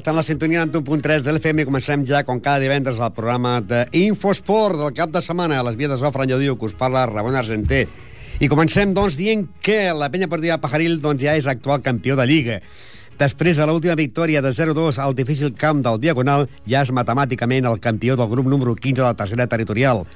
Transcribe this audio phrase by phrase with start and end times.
[0.00, 3.12] estem a la sintonia en 1.3 de l'FM i comencem ja, com cada divendres, el
[3.12, 7.04] programa d'Infosport del cap de setmana a les vies de Sofra Llodiu, que us parla
[7.10, 7.82] Ramon Argenter.
[8.40, 12.24] I comencem, doncs, dient que la penya partida Pajaril doncs, ja és actual campió de
[12.24, 12.56] Lliga.
[13.20, 17.76] Després de l'última victòria de 0-2 al difícil camp del Diagonal, ja és matemàticament el
[17.84, 20.06] campió del grup número 15 de la tercera territorial.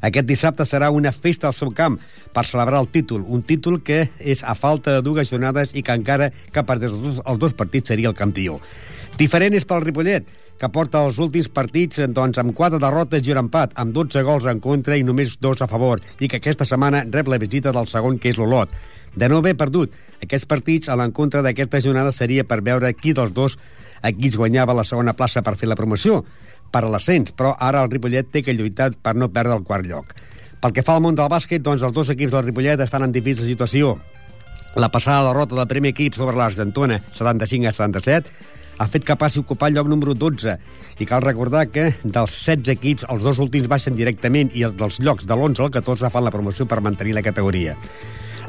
[0.00, 2.00] Aquest dissabte serà una festa al seu camp
[2.32, 6.00] per celebrar el títol, un títol que és a falta de dues jornades i que
[6.00, 8.60] encara que perdés els dos partits seria el campió.
[9.14, 10.26] Diferent és pel Ripollet,
[10.58, 14.48] que porta els últims partits doncs, amb quatre derrotes i un empat, amb 12 gols
[14.50, 17.86] en contra i només dos a favor, i que aquesta setmana rep la visita del
[17.86, 18.72] segon, que és l'Olot.
[19.14, 23.30] De no haver perdut aquests partits, a l'encontre d'aquesta jornada seria per veure qui dels
[23.36, 23.54] dos
[24.02, 26.24] equips guanyava la segona plaça per fer la promoció,
[26.74, 29.86] per a l'ascens, però ara el Ripollet té que lluitar per no perdre el quart
[29.86, 30.10] lloc.
[30.58, 33.14] Pel que fa al món del bàsquet, doncs els dos equips del Ripollet estan en
[33.14, 33.94] difícil situació.
[34.74, 38.34] La passada derrota del primer equip sobre l'Argentona, 75 a 77,
[38.78, 40.56] ha fet que passi a ocupar el lloc número 12.
[40.98, 45.00] I cal recordar que dels 16 equips, els dos últims baixen directament i els dels
[45.00, 47.76] llocs de l'11 al 14 fan la promoció per mantenir la categoria.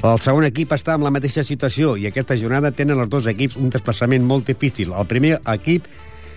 [0.05, 3.57] El segon equip està en la mateixa situació i aquesta jornada tenen els dos equips
[3.57, 4.91] un desplaçament molt difícil.
[4.93, 5.87] El primer equip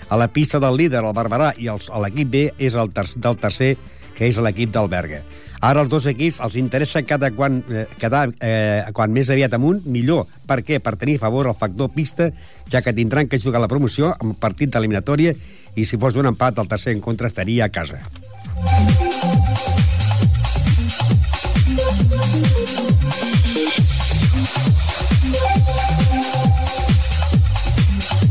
[0.08, 3.74] a la pista del líder, el Barberà, i l'equip B és el ter del tercer,
[4.16, 5.20] que és l'equip del Berga.
[5.60, 9.82] Ara els dos equips els interessa cada quan, eh, cada, eh, quan més aviat amunt,
[9.86, 10.26] millor.
[10.46, 10.80] Per què?
[10.80, 12.30] Per tenir a favor el factor pista,
[12.70, 15.34] ja que tindran que jugar la promoció amb partit d'eliminatòria
[15.74, 18.02] i si fos un empat, el tercer en contra estaria a casa.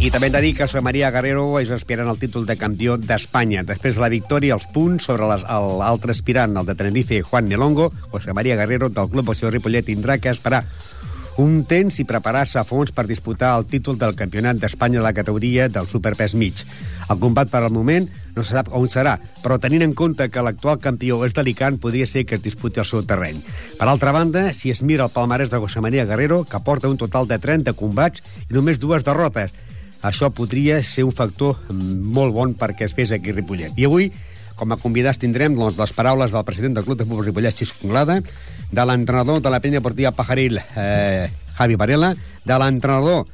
[0.08, 2.94] I també hem de dir que José María Guerrero és aspirant al títol de campió
[2.96, 3.66] d'Espanya.
[3.68, 8.32] Després de la victòria, els punts sobre l'altre aspirant, el de Tenerife, Juan Nelongo, José
[8.32, 10.62] María Guerrero, del Club Oció Ripollet, tindrà que esperar
[11.44, 15.14] un temps i preparar-se a fons per disputar el títol del Campionat d'Espanya de la
[15.18, 16.64] categoria del superpès mig.
[17.12, 20.42] El combat per al moment no se sap on serà, però tenint en compte que
[20.42, 23.44] l'actual campió és delicat, podria ser que es disputi el seu terreny.
[23.76, 26.98] Per altra banda, si es mira el palmarès de José María Guerrero, que porta un
[26.98, 29.52] total de 30 combats i només dues derrotes,
[30.02, 33.78] això podria ser un factor molt bon perquè es fes aquí a Ripollet.
[33.78, 34.12] I avui,
[34.58, 37.82] com a convidats, tindrem doncs, les paraules del president del Club de Futbol Ripollet, Xisco
[37.86, 38.20] Conglada,
[38.72, 42.16] de l'entrenador de la penya portiva Pajaril, eh, Javi Varela,
[42.46, 43.26] de l'entrenador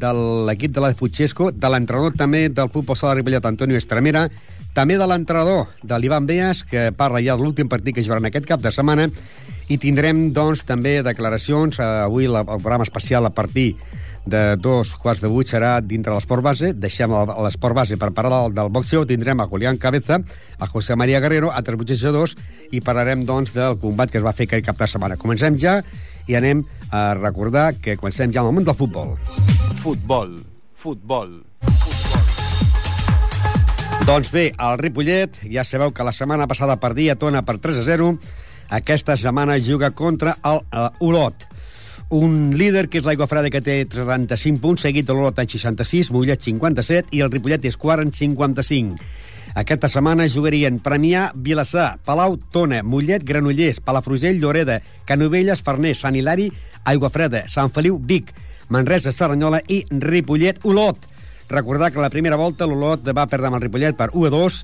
[0.00, 0.12] de
[0.48, 4.28] l'equip de la Puigesco, de l'entrenador també del Futbol Sala de Ripollet, Antonio Estremera,
[4.72, 8.46] també de l'entrenador de l'Ivan Beas, que parla ja de l'últim partit que jugaran aquest
[8.48, 9.10] cap de setmana,
[9.70, 13.76] i tindrem, doncs, també declaracions, eh, avui el programa especial a partir
[14.26, 16.72] de dos quarts de vuit serà dintre l'esport base.
[16.74, 17.12] Deixem
[17.44, 19.06] l'esport base per parlar del, del boxeo.
[19.08, 20.20] Tindrem a Julián Cabeza,
[20.58, 22.36] a José María Guerrero, a Tres
[22.70, 25.16] i parlarem, doncs, del combat que es va fer aquest cap de setmana.
[25.16, 25.80] Comencem ja
[26.28, 29.16] i anem a recordar que comencem ja amb el món del futbol.
[29.80, 30.42] Futbol,
[30.74, 31.40] futbol,
[34.06, 37.84] Doncs bé, el Ripollet, ja sabeu que la setmana passada perdia Tona per 3 a
[37.84, 38.08] 0.
[38.74, 41.49] Aquesta setmana juga contra el uh, Olot
[42.10, 46.10] un líder que és l'Aigua Freda que té 35 punts, seguit de l'Olot en 66,
[46.10, 48.98] Mollet 57 i el Ripollet és quart en 55.
[49.60, 56.50] Aquesta setmana jugarien Premià, Vilassar, Palau, Tona, Mollet, Granollers, Palafrugell, Lloreda, Canovelles, Farners, Sant Hilari,
[56.90, 58.34] Aigua Freda, Sant Feliu, Vic,
[58.70, 61.06] Manresa, Serranyola i Ripollet, Olot.
[61.50, 64.60] Recordar que la primera volta l'Olot va perdre amb el Ripollet per 1 a 2,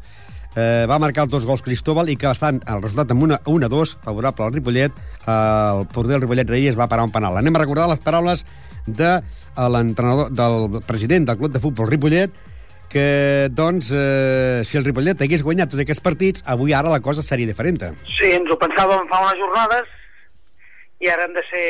[0.56, 3.96] eh, va marcar els dos gols Cristóbal i que estan el resultat amb una 1-2
[4.04, 7.62] favorable al Ripollet eh, el porter del Ripollet Reyes va parar un penal anem a
[7.62, 8.46] recordar les paraules
[8.86, 9.16] de
[9.56, 12.34] l'entrenador del president del club de futbol Ripollet
[12.88, 17.24] que, doncs, eh, si el Ripollet hagués guanyat tots aquests partits, avui ara la cosa
[17.26, 17.82] seria diferent.
[18.14, 19.90] Sí, ens ho pensàvem fa unes jornades
[21.02, 21.66] i ara hem de ser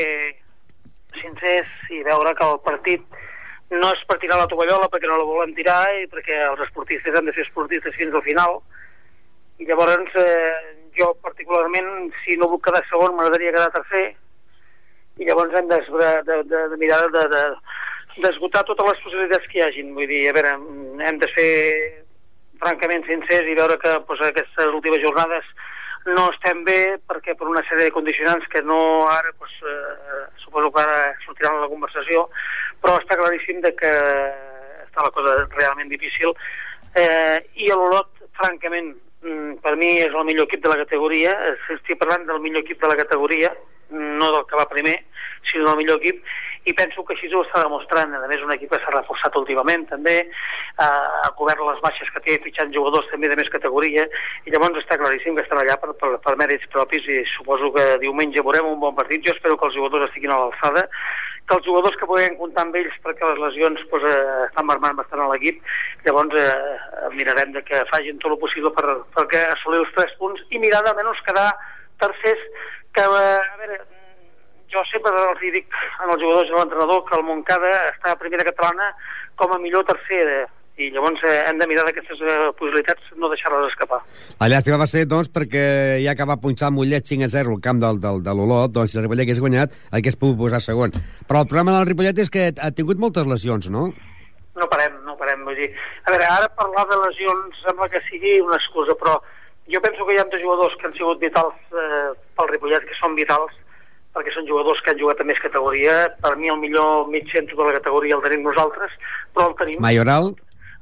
[1.16, 3.22] sincers i veure que el partit
[3.70, 7.16] no és per tirar la tovallola perquè no la volem tirar i perquè els esportistes
[7.16, 8.60] han de ser esportistes fins al final.
[9.58, 10.52] I llavors eh,
[10.98, 14.06] jo particularment si no vull quedar segon m'agradaria quedar tercer.
[15.16, 15.80] I llavors hem de,
[16.28, 17.44] de, de, de mirar de, de,
[18.22, 19.94] d'esgotar totes les possibilitats que hi hagin.
[19.96, 20.56] Vull dir, a veure,
[21.08, 21.52] hem de ser
[22.60, 25.48] francament sincers i veure que pues, aquestes últimes jornades
[26.06, 26.80] no estem bé
[27.10, 28.78] perquè per una sèrie de condicionants que no
[29.10, 32.28] ara, pues, eh, suposo que ara sortiran a la conversació,
[32.86, 33.90] però està claríssim de que
[34.84, 36.30] està la cosa realment difícil.
[36.94, 38.92] Eh, I l'Olot, francament,
[39.26, 41.32] mm, per mi és el millor equip de la categoria,
[41.74, 43.50] estic parlant del millor equip de la categoria,
[43.90, 44.94] no del que va primer,
[45.50, 46.22] sinó del millor equip,
[46.66, 48.14] i penso que així ho està demostrant.
[48.14, 52.38] A més, un equip que s'ha reforçat últimament, també, eh, cobert les baixes que té,
[52.42, 54.06] fitxant jugadors també de més categoria,
[54.44, 57.86] i llavors està claríssim que estan allà per, per, per mèrits propis, i suposo que
[58.02, 59.22] diumenge veurem un bon partit.
[59.26, 60.86] Jo espero que els jugadors estiguin a l'alçada,
[61.46, 64.98] que els jugadors que puguem comptar amb ells perquè les lesions pues, eh, estan marmant
[64.98, 65.60] bastant a l'equip,
[66.06, 70.42] llavors eh, mirarem de que facin tot el possible per, perquè assolir els tres punts
[70.50, 71.52] i mirar de menys quedar
[72.02, 72.42] tercers
[72.96, 73.78] que, eh, a veure,
[74.76, 78.44] jo sempre els dic als jugadors i a l'entrenador que el Montcada està a primera
[78.46, 78.92] catalana
[79.40, 80.44] com a millor tercera
[80.76, 84.02] i llavors eh, hem de mirar d'aquestes eh, possibilitats no deixar-les escapar.
[84.42, 85.62] La llàstima va ser, doncs, perquè
[86.04, 88.92] ja que va punxar Mollet 5 a 0 al camp del, del, de l'Olot, doncs
[88.92, 90.92] si el Ripollet hagués guanyat, hagués pogut posar segon.
[91.30, 93.88] Però el problema del Ripollet és que ha tingut moltes lesions, no?
[94.56, 95.48] No parem, no parem.
[95.48, 95.70] Vull dir,
[96.04, 99.16] a veure, ara parlar de lesions sembla que sigui una excusa, però
[99.72, 103.00] jo penso que hi ha dos jugadors que han sigut vitals eh, pel Ripollet, que
[103.00, 103.56] són vitals,
[104.16, 105.94] perquè són jugadors que han jugat a més categoria.
[106.24, 108.96] Per mi el millor mig centre de la categoria el tenim nosaltres,
[109.36, 109.80] però el tenim...
[109.84, 110.32] Mayoral?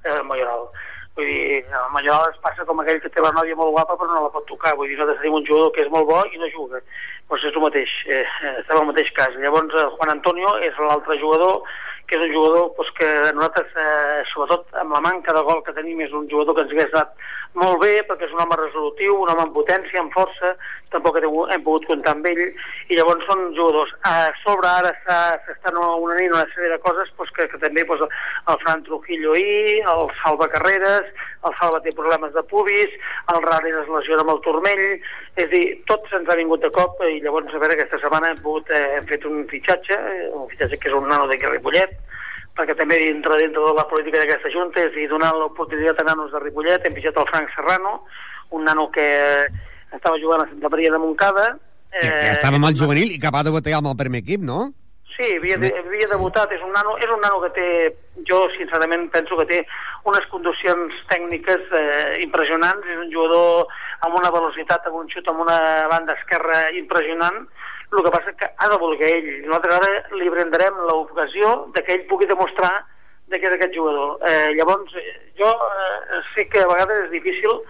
[0.07, 0.69] Eh, Mayoral.
[1.15, 4.11] Vull dir, el Mayoral es passa com aquell que té la nòvia molt guapa però
[4.11, 4.75] no la pot tocar.
[4.79, 6.83] Vull dir, nosaltres tenim un jugador que és molt bo i no juga.
[7.31, 8.25] Doncs és el mateix, eh,
[8.61, 9.35] estem el mateix cas.
[9.43, 11.63] Llavors, el Juan Antonio és l'altre jugador
[12.06, 15.75] que és un jugador doncs, que nosaltres, eh, sobretot amb la manca de gol que
[15.77, 17.17] tenim, és un jugador que ens hagués anat
[17.55, 20.55] molt bé, perquè és un home resolutiu, un home amb potència, amb força,
[20.95, 22.43] tampoc hem, pogut comptar amb ell,
[22.91, 23.93] i llavors són jugadors.
[24.11, 24.91] A sobre ara
[25.47, 28.06] s'estan unint una sèrie de coses doncs, que, que també doncs,
[28.51, 31.11] el Fran Trujillo ahir, el Salva Carreres,
[31.47, 32.99] el Salva té problemes de pubis,
[33.35, 34.85] el Rari es lesiona amb el turmell,
[35.35, 38.33] és a dir, tot se'ns ha vingut de cop i llavors a veure aquesta setmana
[38.33, 41.39] hem, pogut, eh, hem fet un fitxatge, eh, un fitxatge que és un nano de
[41.45, 41.95] Ripollet,
[42.55, 46.31] perquè també dintre, dintre de la política d'aquesta Junta és dir, donar l'oportunitat a nanos
[46.33, 47.97] de Ripollet, hem fitxat el Frank Serrano,
[48.55, 49.09] un nano que
[49.95, 51.51] estava jugant a Santa Maria de Montcada.
[51.91, 54.47] Eh, que, que estava amb el juvenil i que va debutar amb el primer equip,
[54.47, 54.71] no?
[55.15, 57.67] Sí, havia, de, havia debutat, és un, nano, és un nano que té,
[58.27, 59.61] jo sincerament penso que té
[60.11, 63.71] unes condicions tècniques eh, impressionants, és un jugador
[64.06, 65.59] amb una velocitat, amb un xut, amb una
[65.93, 67.45] banda esquerra impressionant,
[67.94, 69.31] el que passa que ha de voler ell.
[69.46, 72.75] Nosaltres ara li brindarem l'ocasió que ell pugui demostrar
[73.32, 74.19] de què és aquest jugador.
[74.29, 77.62] Eh, llavors, eh, jo eh, sé que a vegades és difícil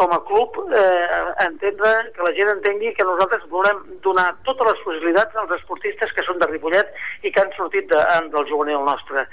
[0.00, 1.08] com a club eh,
[1.44, 6.24] entendre, que la gent entengui que nosaltres volem donar totes les possibilitats als esportistes que
[6.24, 8.00] són de Ripollet i que han sortit de,
[8.32, 9.26] del juvenil nostre.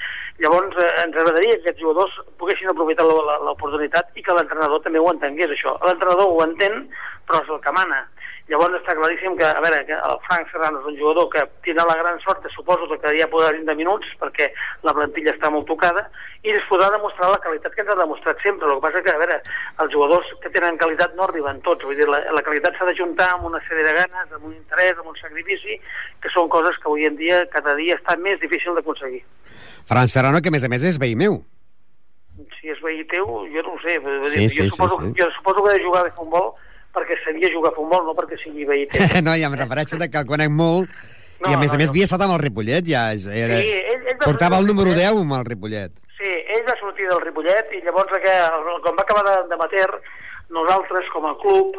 [0.43, 5.07] Llavors eh, ens agradaria que aquests jugadors poguessin aprofitar l'oportunitat i que l'entrenador també ho
[5.13, 5.77] entengués això.
[5.87, 6.83] L'entrenador ho entén,
[7.29, 8.03] però és el que mana.
[8.47, 11.83] Llavors està claríssim que, a veure, que el Frank Serrano és un jugador que tindrà
[11.89, 14.47] la gran sort, suposo que ja podrà 20 minuts perquè
[14.87, 16.05] la plantilla està molt tocada
[16.47, 18.69] i es podrà demostrar la qualitat que ens ha demostrat sempre.
[18.69, 19.41] El que passa que, a veure,
[19.83, 21.83] els jugadors que tenen qualitat no arriben tots.
[21.83, 24.95] Vull dir, la, la qualitat s'ha d'ajuntar amb una sèrie de ganes, amb un interès,
[24.95, 25.75] amb un sacrifici,
[26.23, 29.25] que són coses que avui en dia, cada dia, està més difícil d'aconseguir.
[29.91, 31.41] Fran Serrano, que a més a més és veí meu.
[32.61, 33.99] Si és veí teu, jo no ho sé.
[33.99, 35.19] Sí, dir, sí, jo, suposo, sí, sí.
[35.19, 36.53] jo suposo que de jugar de futbol
[36.97, 39.05] perquè sabia jugar a futbol, no perquè sigui veí teu.
[39.27, 40.89] no, ja em refereixo que el conec molt
[41.37, 41.93] no, i a més no, a més no.
[41.93, 43.07] havia estat amb el Ripollet ja.
[43.13, 43.61] Era...
[43.61, 45.93] Sí, ell, ell Portava el número 10 amb el Ripollet.
[46.17, 48.37] Sí, ell va sortir del Ripollet i llavors que,
[48.85, 49.85] quan va acabar de, de mater
[50.49, 51.75] nosaltres com a club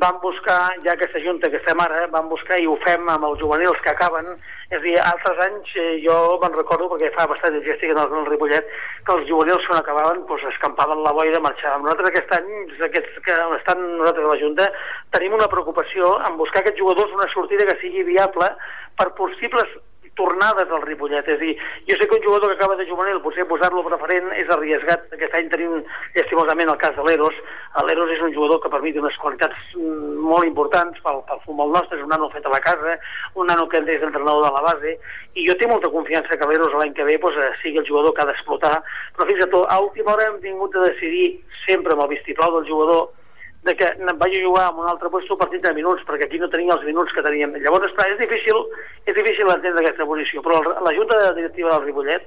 [0.00, 3.40] vam buscar, ja aquesta junta que estem ara, vam buscar i ho fem amb els
[3.40, 4.28] juvenils que acaben,
[4.70, 8.00] és a dir, altres anys eh, jo me'n recordo, perquè fa bastant de estic en
[8.04, 8.70] el, Ripollet,
[9.06, 11.84] que els juvenils quan acabaven doncs, escampaven la boira marxaven.
[11.84, 12.50] Nosaltres aquest any,
[12.88, 14.70] aquests que estan nosaltres a la Junta,
[15.16, 18.52] tenim una preocupació en buscar aquests jugadors una sortida que sigui viable
[19.00, 19.78] per possibles
[20.18, 21.28] tornades al Ripollet.
[21.28, 21.54] És a dir,
[21.88, 25.06] jo sé que un jugador que acaba de juvenil, potser posar-lo preferent és arriesgat.
[25.16, 25.82] Aquest any tenim,
[26.16, 27.36] llestimosament, el cas de l'Eros.
[27.86, 31.44] L'Eros és un jugador que per mi té unes qualitats mm, molt importants pel, pel
[31.46, 32.96] futbol nostre, és un nano fet a la casa,
[33.34, 34.96] un nano que és entrenador de la base,
[35.34, 38.24] i jo tinc molta confiança que l'Eros l'any que ve doncs, sigui el jugador que
[38.24, 38.76] ha d'explotar,
[39.16, 41.26] però fins a tot, a última hora hem tingut de decidir
[41.66, 43.08] sempre amb el vistiplau del jugador
[43.64, 43.88] de que
[44.20, 46.76] vaig a jugar amb un altre lloc un partit de minuts, perquè aquí no tenia
[46.76, 47.52] els minuts que teníem.
[47.60, 48.62] Llavors, és difícil,
[49.04, 52.24] és difícil entendre aquesta posició, però la Junta Directiva del Ripollet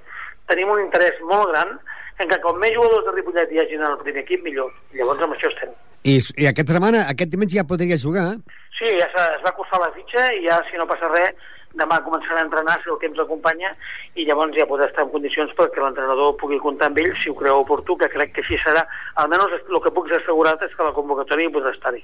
[0.52, 1.78] tenim un interès molt gran
[2.22, 4.70] en que com més jugadors de Ripollet hi hagin en el primer equip, millor.
[4.94, 5.74] Llavors amb això estem.
[6.04, 8.28] I, i aquesta setmana, aquest diumenge ja podria jugar?
[8.78, 11.34] Sí, ja es va cursar la fitxa i ja, si no passa res,
[11.80, 13.72] demà començarà a entrenar si el temps acompanya
[14.16, 17.38] i llavors ja podrà estar en condicions perquè l'entrenador pugui comptar amb ell si ho
[17.38, 18.86] creu oportú, que crec que així serà.
[19.24, 22.04] Almenys el que puc ser assegurat és que la convocatòria hi podrà estar-hi.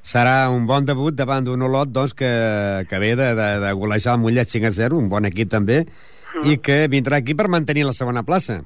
[0.00, 2.30] Serà un bon debut davant d'un Olot doncs, que,
[2.88, 5.82] que ve de, de, de golejar el Mollet 5 a 0, un bon equip també,
[5.84, 6.46] mm.
[6.48, 8.62] i que vindrà aquí per mantenir la segona plaça.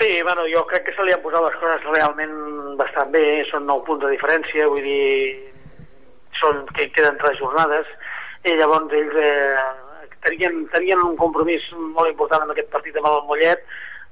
[0.00, 2.32] Sí, bueno, jo crec que se li han posat les coses realment
[2.80, 5.50] bastant bé, són 9 punts de diferència, vull dir,
[6.40, 7.90] són que queden tres jornades,
[8.48, 9.62] i llavors ells eh,
[10.24, 13.64] tenien, tenien un compromís molt important en aquest partit amb el Mollet,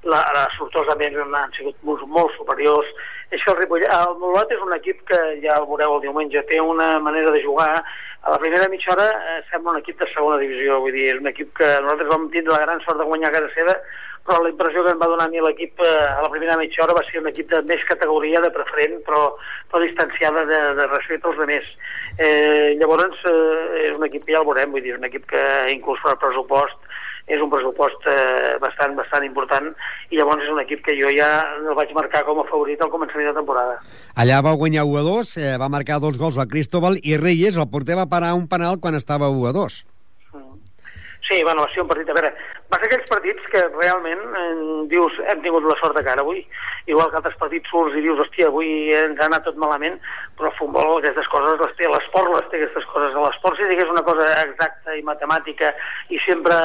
[0.03, 2.91] la, la, sortosament han sigut molt, molt superiors.
[3.29, 6.57] Que el, Ripollet, el Mollet és un equip que, ja el veureu el diumenge, té
[6.59, 7.83] una manera de jugar.
[8.25, 11.19] A la primera mitja hora eh, sembla un equip de segona divisió, vull dir, és
[11.21, 13.75] un equip que nosaltres vam tindre la gran sort de guanyar a casa seva,
[14.25, 16.83] però la impressió que em va donar a mi l'equip eh, a la primera mitja
[16.83, 19.23] hora va ser un equip de més categoria, de preferent, però,
[19.69, 21.69] però distanciada de, de respecte als altres.
[22.17, 25.45] Eh, llavors, eh, és un equip que ja el veurem, vull dir, un equip que
[25.77, 26.89] inclús per pressupost
[27.29, 29.69] és un pressupost eh, bastant, bastant important
[30.09, 32.91] i llavors és un equip que jo ja el vaig marcar com a favorit al
[32.93, 33.77] començament de temporada.
[34.17, 37.57] Allà va guanyar 1 a 2, eh, va marcar dos gols al Cristóbal i Reyes,
[37.57, 39.79] el porter, va parar un penal quan estava 1 a 2.
[41.29, 42.09] Sí, bueno, va ser un partit...
[42.09, 42.33] A veure,
[42.69, 44.49] va ser aquells partits que realment eh,
[44.91, 46.43] dius, hem tingut la sort de cara avui,
[46.91, 49.97] igual que altres partits surts i dius, hòstia, avui ens ha anat tot malament,
[50.37, 53.17] però el futbol aquestes coses les té, l'esport les té aquestes coses.
[53.17, 55.73] L'esport si digués una cosa exacta i matemàtica
[56.13, 56.57] i sempre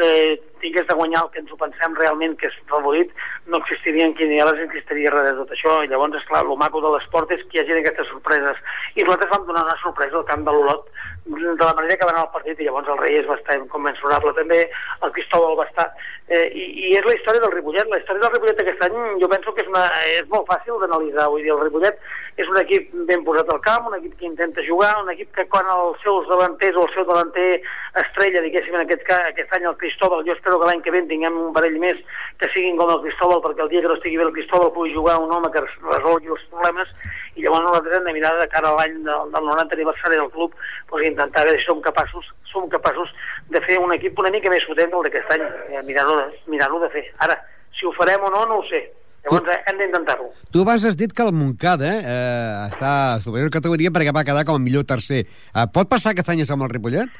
[0.00, 3.12] eh, tingués de guanyar el que ens ho pensem realment que és favorit,
[3.52, 5.76] no existirien quinieles, existiria res de tot això.
[5.84, 8.64] I llavors, és clar, el maco de l'esport és que hi hagi aquestes sorpreses.
[8.96, 10.88] I nosaltres vam donar una sorpresa al camp de l'Olot
[11.26, 14.32] de la manera que va anar el partit i llavors el rei és bastant convencionable
[14.36, 14.60] també,
[15.02, 15.90] el Cristóbal estar
[16.28, 17.88] eh, i, i és la història del Ripollet.
[17.90, 21.28] La història del Ripollet aquest any jo penso que és, una, és molt fàcil d'analitzar.
[21.32, 21.98] Vull dir, el Ripollet
[22.36, 25.46] és un equip ben posat al camp un equip que intenta jugar, un equip que
[25.52, 27.62] quan els seus davanters o el seu davanter
[28.02, 31.00] estrella diguéssim en aquest, cas, aquest any el Cristóbal jo espero que l'any que ve
[31.08, 32.02] tinguem un parell més
[32.36, 34.92] que siguin com el Cristóbal perquè el dia que no estigui bé el Cristóbal pugui
[34.92, 36.92] jugar un home que resolgui els problemes
[37.36, 40.32] i llavors nosaltres hem de mirar de cara a l'any del, del 90 aniversari del
[40.36, 40.52] club
[40.92, 43.12] doncs, intentar veure si som capaços, som capaços
[43.52, 45.44] de fer un equip una mica més potent del d'aquest any,
[45.76, 47.04] eh, mirar-ho de, mirar de fer.
[47.26, 47.36] Ara,
[47.76, 48.86] si ho farem o no, no ho sé.
[49.26, 50.28] Llavors tu, hem d'intentar-ho.
[50.54, 54.44] Tu abans has dit que el Montcada eh, està a superior categoria perquè va quedar
[54.46, 55.24] com a millor tercer.
[55.26, 57.10] Eh, pot passar aquest any amb el Ripollet?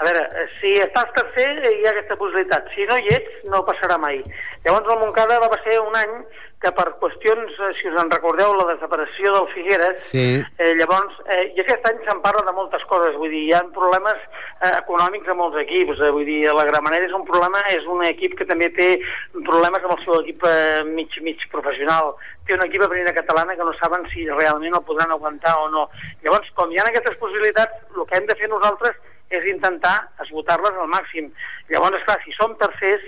[0.00, 2.72] A veure, eh, si estàs tercer hi ha aquesta possibilitat.
[2.74, 4.22] Si no hi ets, no passarà mai.
[4.64, 6.16] Llavors el Montcada va ser un any
[6.62, 10.24] que per qüestions, eh, si us en recordeu, la desaparició del Figueres, sí.
[10.40, 13.62] eh, llavors, eh, i aquest any se'n parla de moltes coses, vull dir, hi ha
[13.74, 14.18] problemes
[14.62, 18.04] eh, econòmics a molts equips, eh, vull dir, la Gramenera és un problema, és un
[18.06, 18.92] equip que també té
[19.34, 22.14] problemes amb el seu equip eh, mig, mig professional,
[22.46, 25.66] té un equip a primera catalana que no saben si realment el podran aguantar o
[25.72, 25.88] no.
[26.22, 28.98] Llavors, com hi ha aquestes possibilitats, el que hem de fer nosaltres
[29.32, 31.30] és intentar esgotar-les al màxim.
[31.72, 33.04] Llavors, esclar, si som tercers,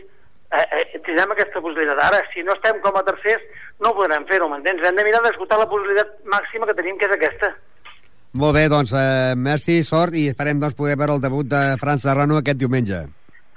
[0.60, 2.00] eh, eh, tindrem aquesta possibilitat.
[2.06, 3.44] Ara, si no estem com a tercers,
[3.80, 4.82] no podrem fer-ho, m'entens?
[4.86, 7.52] Hem de mirar d'esgotar la possibilitat màxima que tenim, que és aquesta.
[8.34, 12.10] Molt bé, doncs, eh, merci, sort, i esperem doncs, poder veure el debut de França
[12.10, 13.04] Serrano aquest diumenge.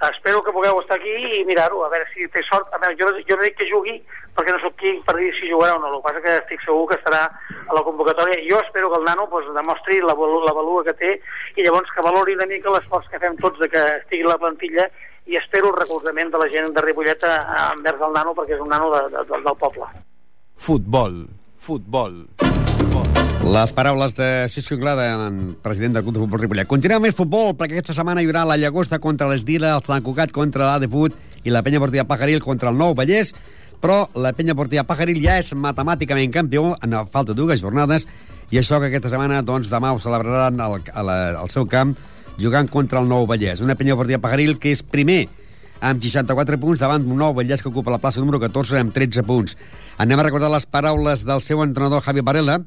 [0.06, 2.70] Espero que pugueu estar aquí i mirar-ho, a veure si té sort.
[2.70, 3.96] A veure, jo, jo no dic que jugui
[4.38, 6.62] perquè no sóc qui per dir si jugarà o no, el que passa que estic
[6.62, 8.38] segur que estarà a la convocatòria.
[8.46, 11.10] Jo espero que el nano pues, demostri la, la valua que té
[11.58, 14.86] i llavors que valori una mica l'esforç que fem tots de que estigui la plantilla
[15.28, 18.70] i espero el recolzament de la gent de Ripollet envers el nano perquè és un
[18.72, 19.88] nano de, de, de, del poble.
[20.56, 21.20] Futbol,
[21.60, 22.22] futbol.
[23.48, 25.04] Les paraules de Cisco Inglada,
[25.62, 26.68] president del Club de Futbol Ripollet.
[26.68, 30.32] Continuem més futbol, perquè aquesta setmana hi haurà la Llagosta contra l'Esdila, el Sant Cugat
[30.34, 33.34] contra l'Adefut i la Penya Portilla Pajaril contra el Nou Vallès,
[33.80, 38.08] però la Penya Portilla Pajaril ja és matemàticament campió en falta dues jornades
[38.50, 41.10] i això que aquesta setmana, doncs, demà ho celebraran al, al,
[41.44, 41.94] al seu camp
[42.38, 43.60] jugant contra el Nou Vallès.
[43.60, 45.26] Una penya partida Pagaril que és primer
[45.80, 49.26] amb 64 punts davant d'un Nou Vallès que ocupa la plaça número 14 amb 13
[49.26, 49.58] punts.
[49.98, 52.60] Anem a recordar les paraules del seu entrenador Javi Varela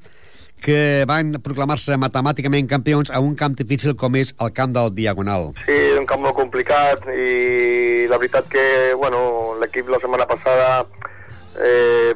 [0.61, 5.49] que van proclamar-se matemàticament campions a un camp difícil com és el camp del Diagonal.
[5.65, 8.65] Sí, un camp molt complicat i la veritat que
[8.99, 10.83] bueno, l'equip la setmana passada
[11.57, 12.13] eh,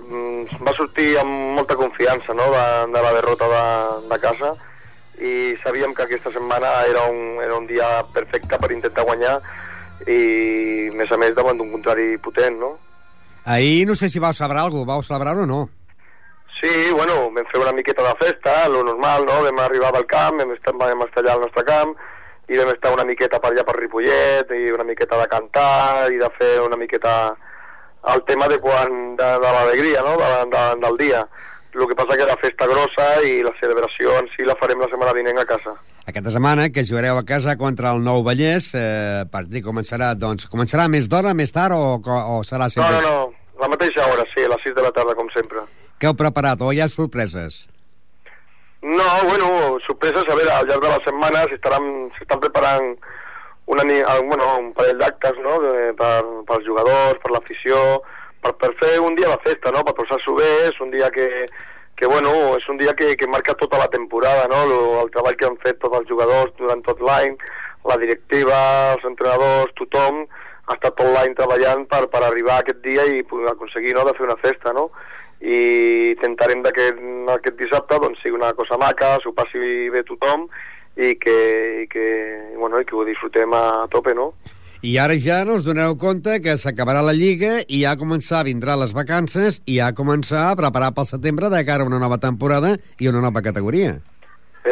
[0.62, 2.52] va sortir amb molta confiança no?
[2.54, 3.66] de, de la derrota de,
[4.14, 4.54] de casa
[5.22, 9.38] i sabíem que aquesta setmana era un, era un dia perfecte per intentar guanyar
[10.08, 12.76] i, més a més, davant d'un contrari potent, no?
[13.46, 15.62] Ahir no sé si vau celebrar alguna cosa, vau celebrar o no?
[16.60, 19.42] Sí, bueno, vam fer una miqueta de festa, lo normal, no?
[19.46, 21.96] Vam arribar al camp, vam estar, vam estar allà al nostre camp,
[22.48, 26.20] i vam estar una miqueta per allà per Ripollet i una miqueta de cantar i
[26.22, 27.36] de fer una miqueta
[28.14, 30.14] el tema de quan de, de l'alegria no?
[30.20, 31.24] de, de, del dia
[31.82, 34.90] el que passa que la festa grossa i la celebració en si la farem la
[34.92, 39.24] setmana vinent a casa Aquesta setmana, que jugareu a casa contra el Nou Vallès, eh,
[39.32, 41.98] partit començarà, doncs, començarà més d'hora, més tard, o,
[42.38, 43.00] o serà no, sempre...
[43.02, 45.66] no, no, la mateixa hora, sí, a les 6 de la tarda com sempre
[45.98, 47.64] Què heu preparat, o hi ha sorpreses?
[48.86, 52.92] No, bueno, sorpreses, a veure, al llarg de la setmana s'estan preparant
[53.66, 53.84] una,
[54.30, 57.80] bueno, un parell d'actes, no?, de, per, pels jugadors, per l'afició,
[58.46, 61.28] per, per fer un dia de festa, no?, per posar-s'ho bé, és un dia que,
[61.98, 65.38] que bueno, és un dia que, que marca tota la temporada, no?, lo, el treball
[65.40, 67.36] que han fet tots els jugadors durant tot l'any,
[67.86, 68.60] la directiva,
[68.94, 70.26] els entrenadors, tothom,
[70.66, 74.16] ha estat tot l'any treballant per, per arribar a aquest dia i aconseguir, no?, de
[74.18, 74.90] fer una festa, no?,
[75.46, 75.58] i
[76.16, 80.48] intentarem que aquest, dissabte doncs, sigui una cosa maca, s'ho passi bé tothom
[80.96, 81.36] i que,
[81.84, 82.06] i que,
[82.56, 84.32] bueno, i que ho disfrutem a tope, no?
[84.86, 88.76] I ara ja no us doneu compte que s'acabarà la Lliga i ja començar, vindrà
[88.78, 92.76] les vacances i ja començar a preparar pel setembre de cara a una nova temporada
[93.02, 93.96] i una nova categoria.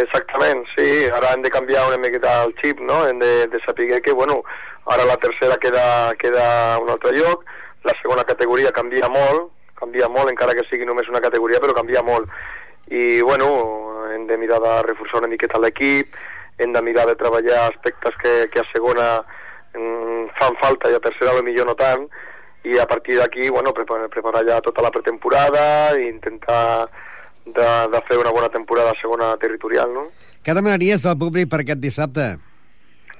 [0.03, 0.85] Exactament, sí,
[1.17, 3.01] ara hem de canviar una miqueta el xip, no?
[3.09, 4.43] Hem de, de saber que, bueno,
[4.85, 7.49] ara la tercera queda, queda a un altre lloc,
[7.81, 9.49] la segona categoria canvia molt,
[9.81, 12.29] canvia molt, encara que sigui només una categoria, però canvia molt.
[12.93, 13.49] I, bueno,
[14.13, 16.13] hem de mirar de reforçar una miqueta l'equip,
[16.61, 19.23] hem de mirar de treballar aspectes que, que a segona
[19.73, 22.05] fan falta i a tercera millor no tant,
[22.63, 26.87] i a partir d'aquí, bueno, preparar, preparar ja tota la pretemporada i intentar
[27.45, 30.05] de, de fer una bona temporada a segona territorial, no?
[30.43, 32.37] Què demanaries al públic per aquest dissabte?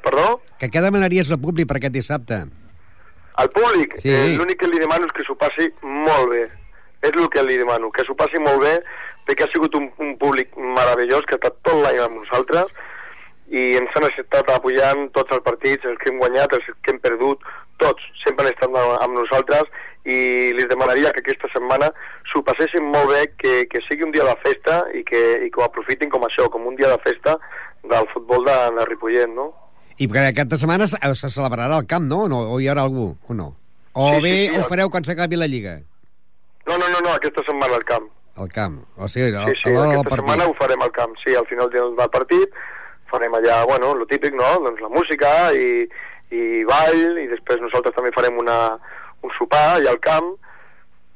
[0.04, 0.40] Perdó?
[0.60, 2.44] Que què demanaries al públic per aquest dissabte?
[3.36, 4.10] Al públic, Sí.
[4.12, 6.44] eh, l'únic que li demano és que s'ho passi molt bé.
[7.04, 8.78] És el que li demano, que s'ho passi molt bé,
[9.28, 12.68] perquè ha sigut un, un públic meravellós, que ha estat tot l'any amb nosaltres,
[13.52, 17.00] i ens han estat apoyant tots els partits, els que hem guanyat, els que hem
[17.04, 17.42] perdut,
[17.82, 19.68] tots, sempre han estat amb nosaltres,
[20.06, 21.88] i li demanaria que aquesta setmana
[22.32, 25.62] s'ho passessin molt bé, que, que sigui un dia de festa i que, i que
[25.62, 27.38] ho aprofitin com això, com un dia de festa
[27.84, 29.52] del futbol de, de Ripollet, no?
[30.02, 32.24] I perquè aquesta setmana se, se celebrarà al camp, no?
[32.26, 32.42] O, no?
[32.56, 33.52] o hi haurà algú, o no?
[33.94, 35.78] O Sí, sí, bé sí, ho el- fareu quan s'acabi la Lliga?
[36.66, 38.08] No, no, no, no, aquesta setmana al camp.
[38.42, 38.80] Al camp.
[38.98, 40.26] O sigui, a, Sí, sí, a l'hora del aquesta partit.
[40.32, 42.56] setmana ho farem al camp, sí, al final del partit
[43.12, 45.84] farem allà, bueno, lo típic, no?, doncs la música i,
[46.34, 48.58] i ball, i després nosaltres també farem una,
[49.24, 50.34] un sopar allà al camp,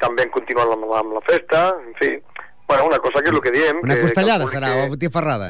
[0.02, 2.12] també continuant amb, amb la festa, en fi,
[2.68, 3.82] bueno, una cosa que és el que diem...
[3.84, 5.50] Una que, costellada que serà, públic o botifarrada?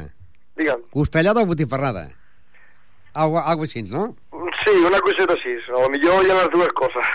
[0.57, 0.87] Digue'm.
[0.93, 2.07] Costellada o botifarrada?
[3.17, 4.11] Algo, algo així, no?
[4.61, 7.11] Sí, una coseta així, a lo millor hi ha les dues coses.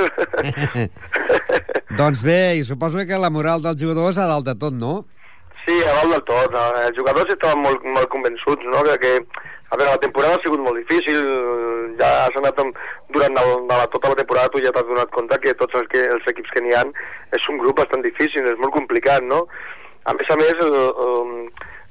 [2.00, 5.04] doncs bé, i suposo que la moral dels jugadors a dalt de tot, no?
[5.62, 6.54] Sí, a dalt del tot.
[6.82, 9.12] Els jugadors estaven molt, molt convençuts, no?, que, que
[9.72, 11.20] a veure, la temporada ha sigut molt difícil,
[11.96, 12.74] ja has anat amb,
[13.14, 15.86] durant el, de la, tota la temporada tu ja t'has donat compte que tots els,
[15.92, 16.90] que, els equips que n'hi han
[17.38, 19.46] és un grup bastant difícil, és molt complicat, no?
[20.04, 21.32] A més a més, el, el,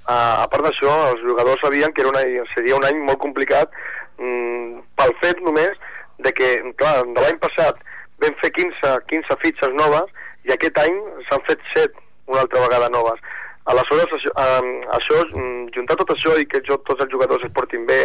[0.06, 2.22] a, a part d'això, els jugadors sabien que era una,
[2.54, 3.74] seria un any molt complicat
[4.20, 5.74] mm, pel fet només
[6.22, 7.82] de que, clar, de l'any passat
[8.22, 10.12] vam fer 15, 15 fitxes noves
[10.46, 11.98] i aquest any s'han fet 7
[12.32, 13.18] una altra vegada noves.
[13.70, 17.54] Aleshores, això, eh, això mm, juntar tot això i que jo, tots els jugadors es
[17.54, 18.00] portin bé,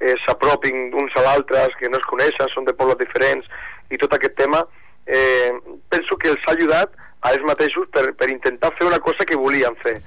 [0.00, 3.48] eh, s'apropin uns a l'altre, que no es coneixen, són de pobles diferents,
[3.90, 4.64] i tot aquest tema,
[5.06, 5.52] eh,
[5.92, 9.36] penso que els ha ajudat a ells mateixos per, per intentar fer una cosa que
[9.36, 9.98] volien fer.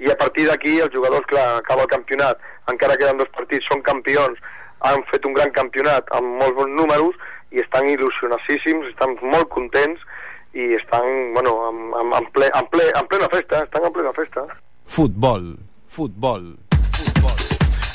[0.00, 2.38] I a partir d'aquí els jugadors, clar, acaba el campionat,
[2.70, 4.38] encara queden dos partits, són campions,
[4.86, 7.18] han fet un gran campionat amb molts bons números
[7.52, 10.00] i estan il·lusionadíssims, estan molt contents
[10.54, 14.12] i estan, bueno, en, en, en, ple, en, ple, en plena festa, estan en plena
[14.12, 14.46] festa.
[14.86, 16.56] Futbol, futbol,
[16.96, 17.38] futbol.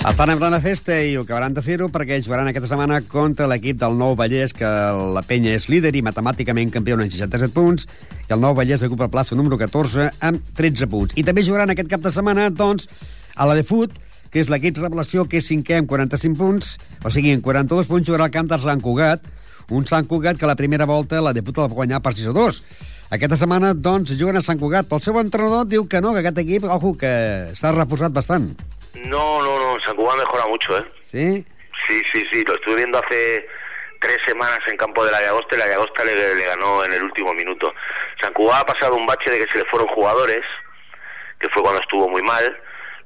[0.05, 3.79] Estan en plena festa i ho acabaran de fer-ho perquè jugaran aquesta setmana contra l'equip
[3.81, 4.69] del Nou Vallès, que
[5.15, 7.87] la penya és líder i matemàticament campió amb 67 punts,
[8.29, 11.17] i el Nou Vallès ocupa plaça número 14 amb 13 punts.
[11.17, 12.85] I també jugaran aquest cap de setmana, doncs,
[13.35, 13.97] a la de fut,
[14.29, 18.07] que és l'equip revelació, que és cinquè amb 45 punts, o sigui, en 42 punts
[18.07, 19.25] jugarà al camp del Sant Cugat,
[19.69, 22.35] un Sant Cugat que la primera volta la deputa la va guanyar per 6 a
[22.37, 22.61] 2.
[23.15, 24.89] Aquesta setmana, doncs, juguen a Sant Cugat.
[24.89, 27.11] Pel seu entrenador diu que no, que aquest equip, ojo, que
[27.57, 28.51] s'ha reforçat bastant.
[29.05, 30.85] No, no, no, San Cuba mejora mucho, ¿eh?
[31.01, 31.45] Sí?
[31.87, 33.45] Sí, sí, sí, lo estuve viendo hace
[33.99, 37.03] tres semanas en campo de la Llagosta y la Llagosta le, le ganó en el
[37.03, 37.71] último minuto.
[38.21, 40.43] San Cuba ha pasado un bache de que se le fueron jugadores,
[41.39, 42.43] que fue cuando estuvo muy mal.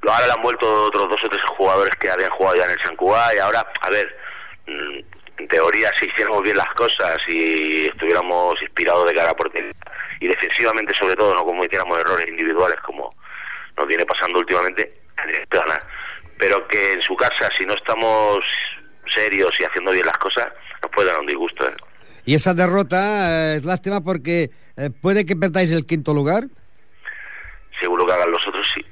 [0.07, 2.81] Ahora le han vuelto otros dos o tres jugadores que habían jugado ya en el
[2.83, 4.15] San Cuba y ahora, a ver,
[4.67, 4.99] mm,
[5.39, 9.71] en teoría si hiciéramos bien las cosas y estuviéramos inspirados de cara a portería
[10.19, 13.09] y defensivamente sobre todo, no cometiéramos errores individuales como
[13.77, 15.01] nos viene pasando últimamente,
[15.49, 15.81] que ganar.
[16.37, 18.39] pero que en su casa, si no estamos
[19.13, 20.47] serios y haciendo bien las cosas,
[20.81, 21.65] nos puede dar un disgusto.
[21.65, 21.75] ¿eh?
[22.25, 26.43] Y esa derrota eh, es lástima porque eh, puede que perdáis el quinto lugar.
[27.81, 28.85] Seguro que hagan los otros, sí.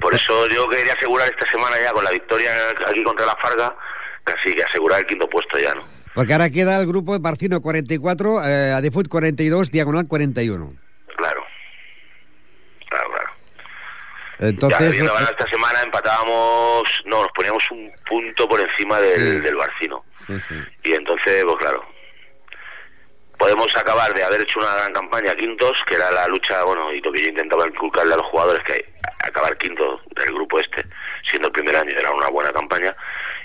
[0.00, 2.50] Por eso yo quería asegurar esta semana ya con la victoria
[2.86, 3.76] aquí contra la Farga,
[4.24, 5.82] casi que asegurar el quinto puesto ya, ¿no?
[6.14, 10.72] Porque ahora queda el grupo de Barcino 44, eh, Adefut 42, Diagonal 41.
[11.16, 11.44] Claro.
[12.88, 13.30] Claro, claro.
[14.40, 19.40] Entonces, ya eh, esta semana empatábamos, no, nos poníamos un punto por encima del, Sí.
[19.40, 20.04] del Barcino.
[20.16, 20.54] sí, sí.
[20.82, 21.84] Y entonces, pues claro,
[23.38, 27.00] podemos acabar de haber hecho una gran campaña quintos, que era la lucha, bueno, y
[27.00, 30.84] lo que yo intentaba inculcarle a los jugadores, que acabar quinto del grupo este,
[31.28, 32.94] siendo el primer año, era una buena campaña,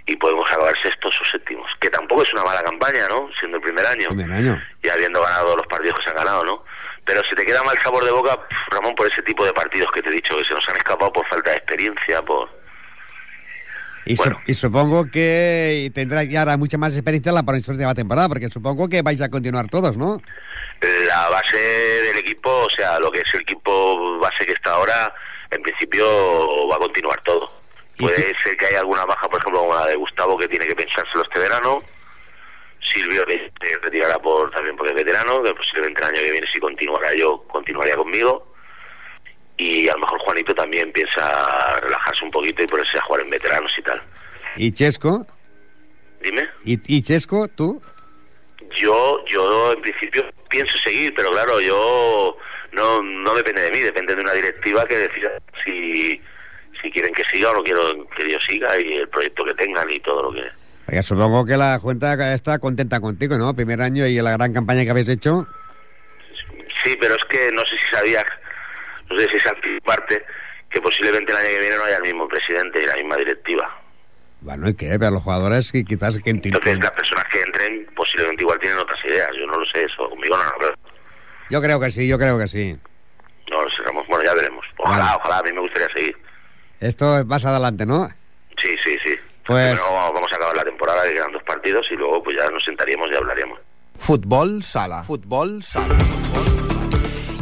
[0.06, 3.30] y podemos acabar sextos o séptimos, que tampoco es una mala campaña, ¿no?
[3.40, 4.62] Siendo el primer año Primer año.
[4.82, 6.64] y habiendo ganado los partidos que se han ganado, ¿no?
[7.06, 8.38] Pero se te queda mal sabor de boca,
[8.72, 11.14] Ramón, por ese tipo de partidos que te he dicho, que se nos han escapado
[11.14, 12.50] por falta de experiencia, por...
[14.08, 14.40] Y, su- Bueno.
[14.46, 18.88] y supongo que tendrá ya ahora mucha más experiencia en la próxima temporada, porque supongo
[18.88, 20.22] que vais a continuar todos, ¿no?
[21.08, 25.12] La base del equipo, o sea, lo que es el equipo base que está ahora,
[25.50, 26.06] en principio
[26.68, 27.52] va a continuar todo.
[27.98, 30.68] ¿Y Puede ser que haya alguna baja, por ejemplo, como la de Gustavo, que tiene
[30.68, 31.80] que pensárselo este verano.
[32.82, 36.48] Silvio, que se retirará por, también porque es veterano, que posiblemente el año que viene
[36.52, 38.54] si continuará yo, continuaría conmigo.
[39.58, 43.30] Y a lo mejor Juanito también piensa relajarse un poquito y ponerse a jugar en
[43.30, 44.02] veteranos y tal.
[44.58, 45.26] ¿Y Chesco?
[46.22, 46.50] Dime.
[46.66, 47.82] ¿Y, y Chesco, tú?
[48.78, 52.38] Yo, yo en principio pienso seguir, pero claro, yo
[52.74, 55.30] no, no depende de mí, depende de una directiva que decida
[55.64, 56.22] si,
[56.86, 57.82] si quieren que siga o no quiero
[58.16, 61.02] que yo siga y el proyecto que tengan y todo lo que...
[61.02, 63.56] Supongo que la Junta está contenta contigo, ¿no?
[63.56, 65.48] Primer año y la gran campaña que habéis hecho.
[66.84, 68.24] Sí, pero es que no sé si sabías,
[69.10, 70.24] no sé si es anticiparte,
[70.70, 73.82] que posiblemente el año que viene no haya el mismo presidente y la misma directiva.
[74.42, 74.90] Bueno, ¿y qué?
[75.00, 79.04] Pero los jugadores que quizás que Entonces las personas que entren posiblemente igual tienen otras
[79.06, 80.74] ideas, yo no lo sé eso, conmigo no, no, pero
[81.50, 82.78] Yo creo que sí, yo creo que sí.
[83.50, 84.06] no lo sé, Ramón.
[84.08, 84.64] bueno, ya veremos.
[84.78, 85.18] Ojalá, Vale.
[85.18, 86.16] ojalá, a mí me gustaría seguir.
[86.80, 88.08] Esto es más adelante, ¿no?
[88.62, 89.12] Sí, sí, sí.
[89.46, 92.36] Pues- Primero vamos, vamos a acabar la temporada, que quedan dos partidos, y luego pues
[92.38, 93.60] ya nos sentaríamos y hablaríamos.
[93.98, 95.04] Futbol sala.
[95.04, 95.96] Futbol sala.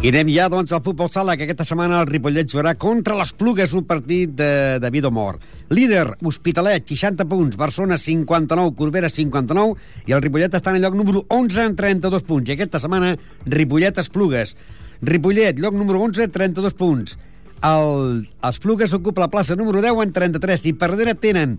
[0.03, 3.29] I anem ja, doncs, al futbol sala, que aquesta setmana el Ripollet jugarà contra les
[3.39, 5.39] Plugues, un partit de, de vida o mort.
[5.71, 10.97] Líder, Hospitalet, 60 punts, Barcelona, 59, Corbera, 59, i el Ripollet està en el lloc
[10.99, 12.51] número 11 en 32 punts.
[12.51, 13.13] I aquesta setmana,
[13.47, 14.57] Ripollet, Esplugues.
[15.01, 17.15] Ripollet, lloc número 11, 32 punts.
[17.63, 21.55] El, els Plugues ocupa la plaça número 10 en 33, i per darrere tenen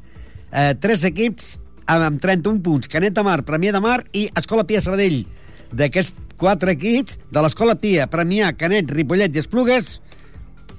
[0.53, 1.55] eh, tres equips
[1.87, 2.91] amb, amb 31 punts.
[2.93, 5.23] Canet de Mar, Premià de Mar i Escola Pia Sabadell.
[5.75, 9.99] D'aquests quatre equips, de l'Escola Pia, Premià, Canet, Ripollet i Esplugues,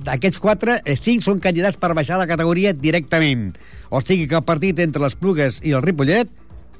[0.05, 3.55] d'aquests quatre, eh, cinc són candidats per baixar de categoria directament.
[3.89, 6.29] O sigui que el partit entre les Plugues i el Ripollet,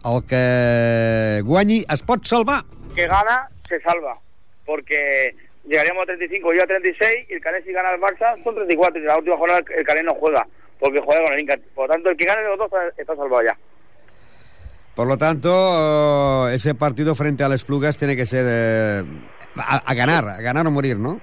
[0.06, 2.62] el que guanyi es pot salvar.
[2.96, 4.14] que gana se salva,
[4.66, 5.36] porque
[5.68, 8.98] llegaríamos a 35, yo a 36, y el Canet si gana el Barça son 34,
[9.00, 10.48] y en la última jornada el Canet no juega,
[10.80, 11.58] porque juega con el Inca.
[11.74, 13.58] Por lo tanto, el que gane de los dos está- salvado ya.
[14.96, 15.50] Por lo tanto,
[16.50, 19.04] eh, ese partido frente a las Plugas tiene que ser eh,
[19.58, 21.20] a, a ganar, a ganar o morir, ¿no?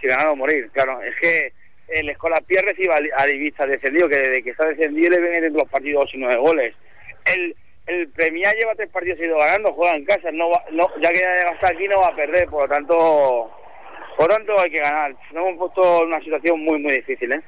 [0.00, 1.00] Si ganar o morir, claro.
[1.02, 1.52] Es que
[1.88, 5.34] el Escola Pia recibe al, al Ibiza descendido, que desde que está descendido le ven
[5.34, 6.74] entre los partidos dos y nueve goles.
[7.24, 7.56] El,
[7.88, 11.18] el Premia lleva tres partidos ido ganando, juega en casa, no, va- no ya que
[11.18, 13.50] ya está aquí no va a perder, por lo tanto,
[14.18, 15.12] por tanto hay que ganar.
[15.32, 17.40] Nos hemos puesto en una situación muy, muy difícil, ¿eh?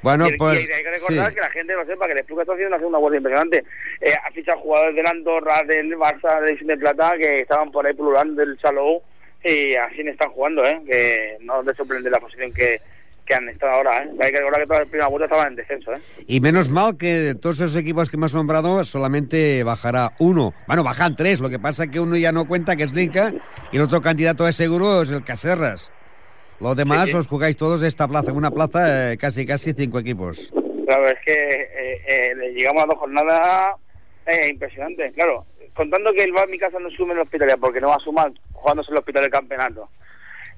[0.00, 0.58] Bueno, y, y pues...
[0.58, 1.34] hay que recordar sí.
[1.34, 3.64] que la gente lo sepa, que el Espluga está haciendo una segunda vuelta impresionante.
[4.00, 7.86] Eh, ha fichado jugadores del Andorra, del Barça, de División de Plata, que estaban por
[7.86, 9.02] ahí pululando del Salou,
[9.42, 10.80] y así están jugando, ¿eh?
[10.86, 12.80] Que no les sorprende la posición que,
[13.26, 14.10] que han estado ahora, ¿eh?
[14.20, 16.00] Hay que recordar que todas las primeras vueltas estaban en descenso, ¿eh?
[16.26, 20.52] Y menos mal que de todos esos equipos que hemos nombrado solamente bajará uno.
[20.66, 23.32] Bueno, bajan tres, lo que pasa es que uno ya no cuenta, que es Linca,
[23.72, 25.90] y el otro candidato es seguro es el Cacerras.
[26.60, 27.16] Los demás Sí, sí.
[27.16, 30.52] os jugáis todos esta plaza, en una plaza eh, casi casi cinco equipos.
[30.86, 33.70] Claro, es que eh, eh, le llegamos a dos jornadas
[34.26, 35.10] eh, impresionante.
[35.14, 37.96] Claro, contando que el va mi casa no sume en el hospital, porque no va
[37.96, 39.88] a sumar jugándose en el hospital del campeonato.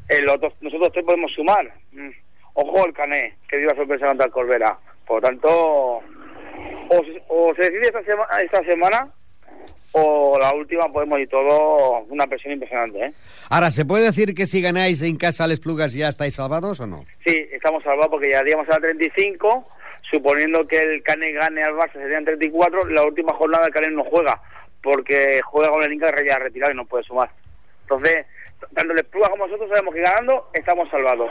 [0.08, 1.64] El otro- nosotros tres podemos sumar.
[1.92, 2.10] Mm.
[2.58, 4.76] Ojo el Cané, que dio la sorpresa contra el Corbera.
[5.06, 6.02] Por lo tanto, o
[7.04, 9.08] se, o se decide esta, sema- esta semana
[9.92, 12.98] o la última podemos ir todo una presión impresionante.
[13.06, 13.12] ¿eh?
[13.50, 16.80] Ahora, ¿se puede decir que si ganáis en casa a Les Plugas ya estáis salvados
[16.80, 17.04] o no?
[17.26, 19.64] Sí, estamos salvados porque ya llegaríamos a la 35,
[20.10, 24.04] suponiendo que el Cane gane al Barça serían 34, la última jornada el Cane no
[24.04, 24.40] juega,
[24.82, 27.30] porque juega con el Inca ya retirado y no puede sumar.
[27.82, 28.26] Entonces,
[28.74, 31.30] tanto el Espluga como nosotros sabemos que ganando estamos salvados.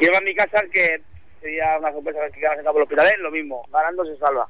[0.00, 1.00] Y es mi casa que
[1.40, 4.46] sería una sorpresa que ganas en campo del Hospitalet, lo mismo, ganando se salva.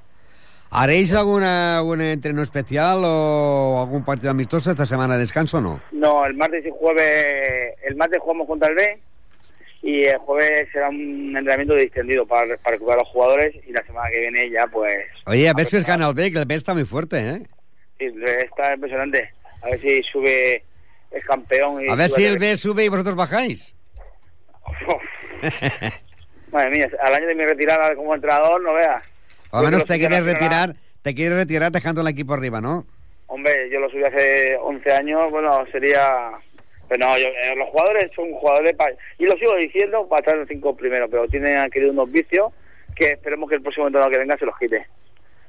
[0.71, 5.81] ¿Haréis alguna, algún entreno especial o algún partido amistoso esta semana de descanso o no?
[5.93, 9.01] No, el martes y jueves, el martes jugamos contra el B
[9.83, 13.85] y el jueves será un entrenamiento distendido para, para recuperar a los jugadores y la
[13.85, 14.99] semana que viene ya pues...
[15.27, 17.43] Oye, a ver si os gana el B, que el B está muy fuerte, ¿eh?
[18.01, 18.07] Sí,
[18.45, 19.31] está impresionante.
[19.63, 20.65] A ver si sube
[21.13, 21.85] el campeón.
[21.87, 23.76] Y A ver si el- el B sube y vosotros bajáis.
[26.53, 29.03] Madre mía, al año de mi retirada como entrenador, no veas.
[29.51, 32.85] O al menos te quieres retirar, te quieres retirar dejando el equipo arriba, ¿no?
[33.29, 36.31] Hombre, yo lo subí hace 11 años, bueno, sería...
[36.89, 38.93] Pero no, yo- eh, los jugadores son jugadores para...
[39.19, 42.53] Y lo sigo diciendo para estar en los cinco primeros, pero tienen adquirido unos vicios
[42.95, 44.87] que esperemos que el próximo entrenador que venga se los quite.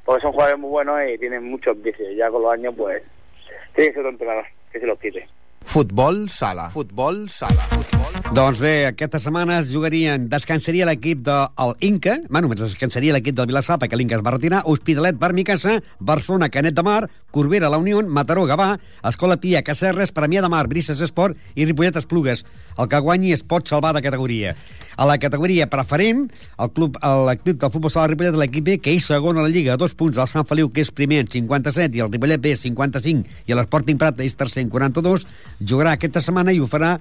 [0.04, 2.10] Porque son jugadores muy buenos y tienen muchos vicios.
[2.16, 3.04] Ya con los años, pues,
[3.76, 5.28] tiene que ser otro entrenador que se los quite.
[5.68, 6.70] Futbol sala.
[6.72, 7.68] Futbol sala.
[7.68, 8.32] Futbol...
[8.32, 13.78] Doncs bé, aquesta setmana es jugarien, descansaria l'equip del Inca, bueno, descansaria l'equip del Vilassar,
[13.80, 17.02] perquè l'Inca es va retirar, Hospitalet, Barmicassa, Barcelona, Canet de Mar,
[17.36, 18.74] Corbera, La Unió, Mataró, Gavà,
[19.08, 22.46] Escola Pia, Cacerres, Premià de Mar, Brises Esport i Ripollet Esplugues.
[22.80, 24.56] El que guanyi es pot salvar de categoria.
[24.98, 26.24] A la categoria preferent,
[26.58, 26.96] el club,
[27.28, 29.80] l'equip del futbol sala Ripollet de l'equip B, que és segon a la Lliga, a
[29.80, 33.38] dos punts del Sant Feliu, que és primer en 57, i el Ripollet B 55,
[33.46, 35.28] i l'Sporting Prat és tercer en 42,
[35.60, 36.96] jugarà aquesta setmana i ho farà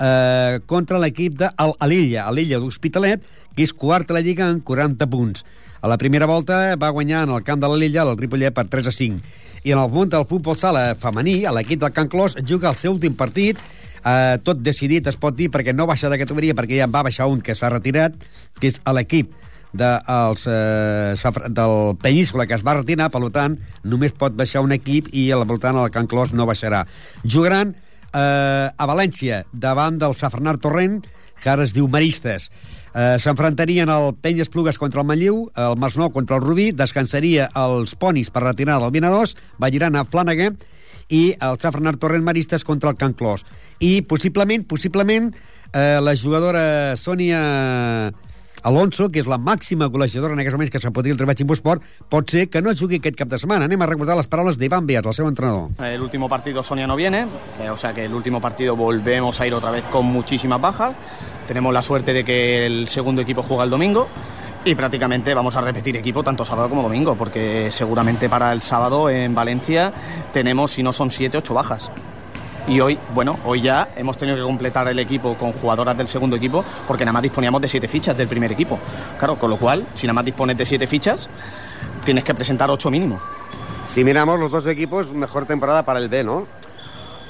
[0.00, 1.50] eh, contra l'equip de
[1.86, 3.22] l'Illa, l'Illa d'Hospitalet,
[3.54, 5.44] que és quart a la Lliga amb 40 punts.
[5.84, 8.66] A la primera volta va guanyar en el camp de la Lilla el Ripollet per
[8.72, 9.20] 3 a 5.
[9.64, 12.92] I en el món del futbol sala femení, l'equip del Can Clos juga el seu
[12.92, 13.56] últim partit,
[14.04, 17.02] eh, tot decidit, es pot dir, perquè no baixa de categoria, perquè ja en va
[17.04, 18.16] baixar un que s'ha retirat,
[18.60, 19.32] que és l'equip
[19.74, 24.60] de, els, eh, safra- del Península que es va retirar, per tant, només pot baixar
[24.62, 26.84] un equip i al voltant el Can Clos no baixarà.
[27.24, 27.74] Jugaran
[28.14, 31.02] eh, a València davant del Safranar Torrent,
[31.42, 32.48] que ara es diu Maristes.
[32.94, 37.96] Eh, S'enfrontarien el Penyes Plugues contra el Manlliu, el Masnou contra el Rubí, descansaria els
[37.98, 40.52] Ponis per retirar del Vinaròs, Vallirana a Flànega,
[41.12, 43.44] i el Safranar Torrent Maristes contra el Can Clos.
[43.80, 45.34] I possiblement, possiblement,
[45.74, 48.14] eh, la jugadora Sònia
[48.64, 51.42] Alonso, que és la màxima golejadora en aquests moments que s'ha pot dir el treball
[51.44, 53.68] Infosport, pot ser que no jugui aquest cap de setmana.
[53.68, 55.68] Anem a recordar les paraules d'Ivan Beas, el seu entrenador.
[55.84, 57.26] El último partido Sonia no viene,
[57.60, 60.94] eh, o sea que el último partido volvemos a ir otra vez con muchísimas bajas.
[61.46, 64.08] Tenemos la suerte de que el segundo equipo juega el domingo
[64.64, 69.10] y prácticamente vamos a repetir equipo tanto sábado como domingo, porque seguramente para el sábado
[69.10, 69.92] en Valencia
[70.32, 71.90] tenemos, si no son siete, ocho bajas.
[72.66, 76.36] Y hoy, bueno, hoy ya hemos tenido que completar el equipo con jugadoras del segundo
[76.36, 78.78] equipo porque nada más disponíamos de siete fichas del primer equipo.
[79.18, 81.28] Claro, con lo cual, si nada más dispones de siete fichas,
[82.04, 83.20] tienes que presentar ocho mínimo.
[83.86, 86.46] Si miramos los dos equipos, mejor temporada para el B, ¿no?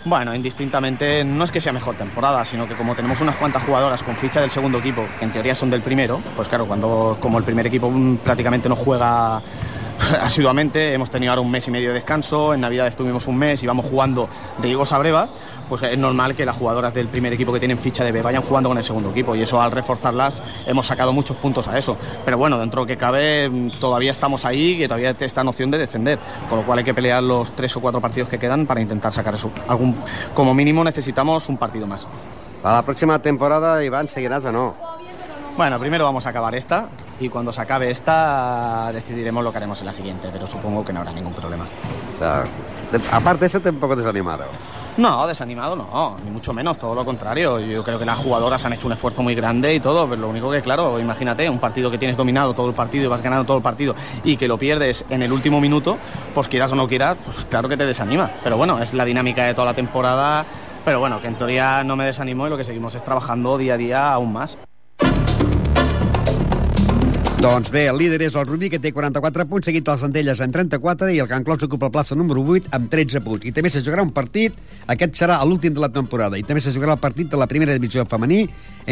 [0.04, 4.02] Bueno, indistintamente no es que sea mejor temporada, sino que como tenemos unas cuantas jugadoras
[4.02, 7.38] con ficha del segundo equipo, que en teoría son del primero, pues claro, cuando como
[7.38, 9.40] el primer equipo mm, prácticamente no juega
[10.20, 13.62] asiduamente, hemos tenido ahora un mes y medio de descanso, en Navidad estuvimos un mes
[13.62, 14.28] y vamos jugando
[14.60, 15.30] de higos a brevas,
[15.68, 18.42] pues es normal que las jugadoras del primer equipo que tienen ficha de B vayan
[18.42, 21.96] jugando con el segundo equipo y eso al reforzarlas hemos sacado muchos puntos a eso.
[22.24, 25.48] Pero bueno, dentro de lo que cabe mm, todavía estamos ahí y todavía está en
[25.48, 28.38] opción de descender, con lo cual hay que pelear los tres o cuatro partidos que
[28.38, 29.50] quedan para intentar sacar eso.
[29.68, 29.96] Algún,
[30.34, 32.06] como mínimo necesitamos un partido más.
[32.62, 34.74] A la próxima temporada, Iván, seguirás o no?
[35.56, 36.88] Bueno, primero vamos a acabar esta
[37.20, 40.92] y cuando se acabe esta decidiremos lo que haremos en la siguiente, pero supongo que
[40.92, 41.64] no habrá ningún problema.
[42.14, 42.44] O sea,
[43.12, 44.44] aparte eso, te un poco desanimado.
[44.96, 47.59] No, desanimado no, ni mucho menos, todo lo contrario.
[47.59, 50.29] Yo creo que las jugadoras han hecho un esfuerzo muy grande y todo, pero lo
[50.29, 53.44] único que, claro, imagínate, un partido que tienes dominado todo el partido y vas ganando
[53.44, 55.96] todo el partido y que lo pierdes en el último minuto,
[56.33, 58.31] pues quieras o no quieras, pues claro que te desanima.
[58.44, 60.44] Pero bueno, es la dinámica de toda la temporada,
[60.85, 63.74] pero bueno, que en teoría no me desanimo y lo que seguimos es trabajando día
[63.74, 64.57] a día aún más.
[67.44, 70.52] Doncs bé, el líder és el Rubí, que té 44 punts, seguit dels Centelles en
[70.54, 73.44] 34, i el Can Clos ocupa la plaça número 8 amb 13 punts.
[73.44, 74.57] I també se jugarà un partit,
[74.88, 77.74] aquest serà l'últim de la temporada, i també se jugarà el partit de la primera
[77.76, 78.46] divisió femení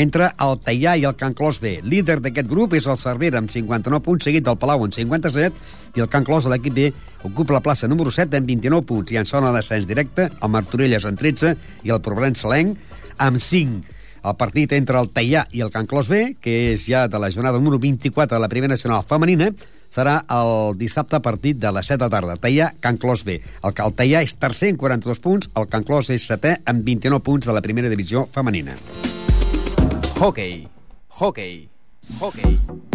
[0.04, 1.78] entre el Teià i el Can Clos B.
[1.80, 5.64] Líder d'aquest grup és el Cervera amb 59 punts, seguit del Palau amb 57,
[5.96, 6.90] i el Can Clos, l'equip B,
[7.24, 11.08] ocupa la plaça número 7 amb 29 punts, i en zona d'ascens directe, el Martorelles
[11.08, 11.56] amb 13
[11.88, 12.76] i el Provenç Salenc
[13.16, 13.91] amb 5
[14.22, 17.30] el partit entre el Teià i el Can Clos B, que és ja de la
[17.30, 19.50] jornada número 24 de la Primera Nacional Femenina,
[19.92, 22.38] serà el dissabte a partir de les 7 de tarda.
[22.40, 23.40] Teià, Can Clos B.
[23.62, 27.24] El, el Teià és tercer amb 42 punts, el Can Clos és setè amb 29
[27.26, 28.78] punts de la Primera Divisió Femenina.
[30.20, 30.66] Hockey.
[31.18, 31.68] Hockey.
[32.20, 32.91] Hockey.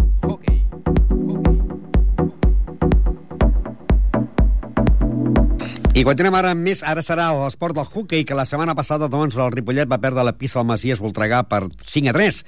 [5.98, 6.78] I continuem ara amb més.
[6.86, 10.36] Ara serà l'esport del hockey, que la setmana passada doncs, el Ripollet va perdre la
[10.38, 12.38] pista al Masies Voltregà per 5 a 3.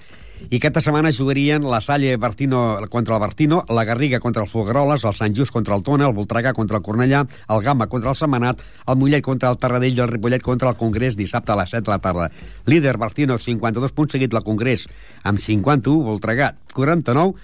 [0.50, 5.04] i aquesta setmana jugarien la Salle Bertino contra el Bertino, la Garriga contra el Folgueroles,
[5.04, 8.16] el Sant Just contra el Tona, el Voltregà contra el Cornellà, el Gamma contra el
[8.16, 11.74] Setmanat, el Mollet contra el Tarradell i el Ripollet contra el Congrés dissabte a les
[11.74, 12.30] 7 de la tarda.
[12.66, 14.86] Líder Bertino, 52 punts, seguit la Congrés
[15.24, 17.34] amb 51, Voltregà 49,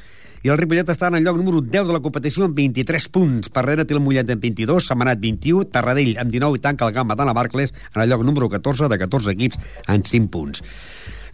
[0.47, 3.49] i el Ripollet està en el lloc número 10 de la competició amb 23 punts.
[3.51, 6.93] Per darrere té el Mollet amb 22, Setmanat 21, Tarradell amb 19 i tanca el
[6.95, 9.59] Gamma de la Barcles en el lloc número 14 de 14 equips
[9.91, 10.63] amb 5 punts.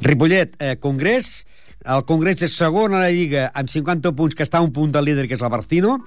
[0.01, 1.44] Ripollet, eh, Congrés,
[1.85, 4.96] el Congrés és segon a la Lliga amb 50 punts, que està a un punt
[4.96, 5.98] del líder, que és el Barcino,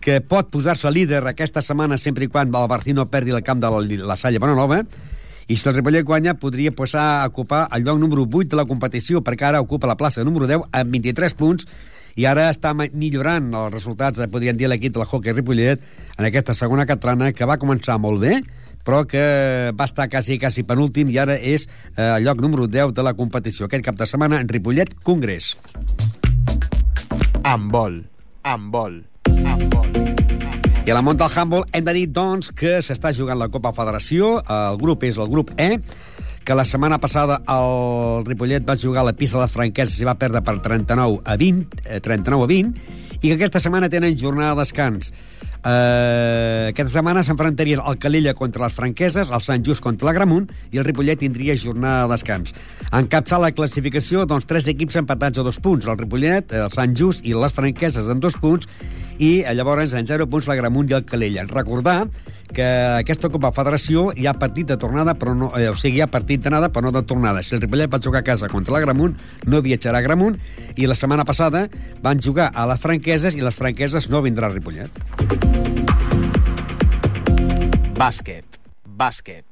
[0.00, 3.68] que pot posar-se líder aquesta setmana sempre i quan el Barcino perdi el camp de
[3.68, 4.80] la, la Salle Bonanova,
[5.46, 8.64] i si el Ripollet guanya podria passar a ocupar el lloc número 8 de la
[8.64, 11.68] competició, perquè ara ocupa la plaça número 10 amb 23 punts,
[12.16, 15.82] i ara està millorant els resultats, eh, podríem dir, l'equip del hockey Ripollet
[16.16, 18.40] en aquesta segona catalana, que va començar molt bé,
[18.84, 19.22] però que
[19.76, 23.14] va estar quasi, quasi penúltim i ara és eh, el lloc número 10 de la
[23.14, 23.66] competició.
[23.66, 25.56] Aquest cap de setmana en Ripollet Congrés.
[27.44, 28.02] Amb vol,
[28.44, 29.02] amb vol,
[29.44, 30.10] amb vol.
[30.80, 33.70] I a la Monta del Handball hem de dir, doncs, que s'està jugant la Copa
[33.76, 35.76] Federació, el grup és el grup E,
[36.50, 40.06] que la setmana passada el Ripollet va jugar a la pista de la Franquesa i
[40.08, 44.16] va perdre per 39 a 20, eh, 39 a 20, i que aquesta setmana tenen
[44.18, 45.12] jornada de descans.
[45.60, 50.48] Uh, aquesta setmana s'enfrontarien el Calella contra les Franqueses, el Sant Just contra la Gramunt
[50.72, 52.56] i el Ripollet tindria jornada de descans.
[52.90, 56.98] En capçar la classificació, doncs, tres equips empatats a dos punts, el Ripollet, el Sant
[56.98, 58.66] Just i les Franqueses en dos punts,
[59.20, 61.44] i llavors en 0 punts la Gramunt i el Calella.
[61.44, 62.08] Recordar
[62.56, 62.64] que
[62.96, 66.10] aquesta Copa Federació hi ha partit de tornada, però no, eh, o sigui, hi ha
[66.10, 67.42] partit d'anada, però no de tornada.
[67.44, 70.40] Si el Ripollet va jugar a casa contra la Gramunt, no viatjarà a Gramunt,
[70.76, 71.66] i la setmana passada
[72.02, 74.90] van jugar a les Franqueses i les Franqueses no vindrà a Ripollet.
[78.00, 79.44] Bàsquet, bàsquet.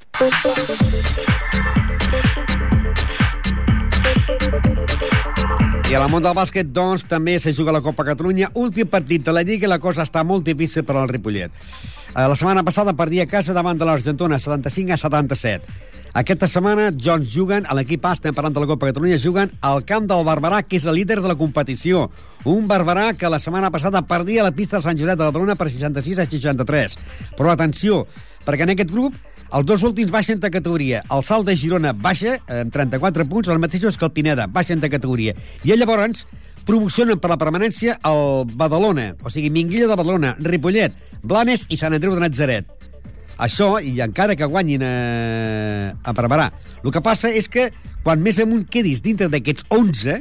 [5.89, 8.51] I a la món del bàsquet, doncs, també se juga la Copa Catalunya.
[8.61, 11.49] Últim partit de la Lliga i la cosa està molt difícil per al Ripollet.
[11.49, 15.65] Eh, La setmana passada perdia a casa davant de l'Argentona, 75 a 77.
[16.13, 19.81] Aquesta setmana, Jones juguen, a l'equip A, estem parlant de la Copa Catalunya, juguen al
[19.89, 22.11] camp del Barberà, que és el líder de la competició.
[22.45, 25.57] Un Barberà que la setmana passada perdia a la pista de Sant Josep de Badalona
[25.57, 26.99] per 66 a 63.
[27.33, 28.05] Però atenció,
[28.45, 29.17] perquè en aquest grup
[29.53, 31.03] els dos últims baixen de categoria.
[31.15, 34.81] El Salt de Girona baixa eh, amb 34 punts, els mateixos que el Pineda, baixen
[34.81, 35.35] de categoria.
[35.65, 36.27] I llavors
[36.69, 41.97] promocionen per la permanència el Badalona, o sigui, Minguilla de Badalona, Ripollet, Blanes i Sant
[41.97, 42.75] Andreu de Natzaret.
[43.39, 44.95] Això, i encara que guanyin a,
[46.03, 46.51] a Barberà,
[46.83, 47.69] el que passa és que
[48.05, 50.19] quan més amunt quedis dintre d'aquests 11,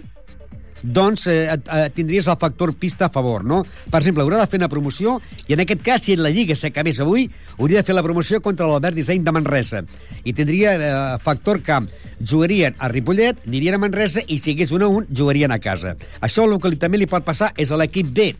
[0.84, 3.64] doncs eh, eh, tindries el factor pista a favor, no?
[3.64, 7.02] Per exemple, haurà de fer una promoció i en aquest cas, si la Lliga s'acabés
[7.04, 9.84] avui, hauria de fer la promoció contra l'Albert Disseny de Manresa
[10.24, 10.92] i tindria eh,
[11.24, 11.90] factor camp.
[12.20, 15.96] Jugarien a Ripollet, anirien a Manresa i si hagués un a un, jugarien a casa.
[16.22, 18.32] Això el que també li pot passar és a l'equip B,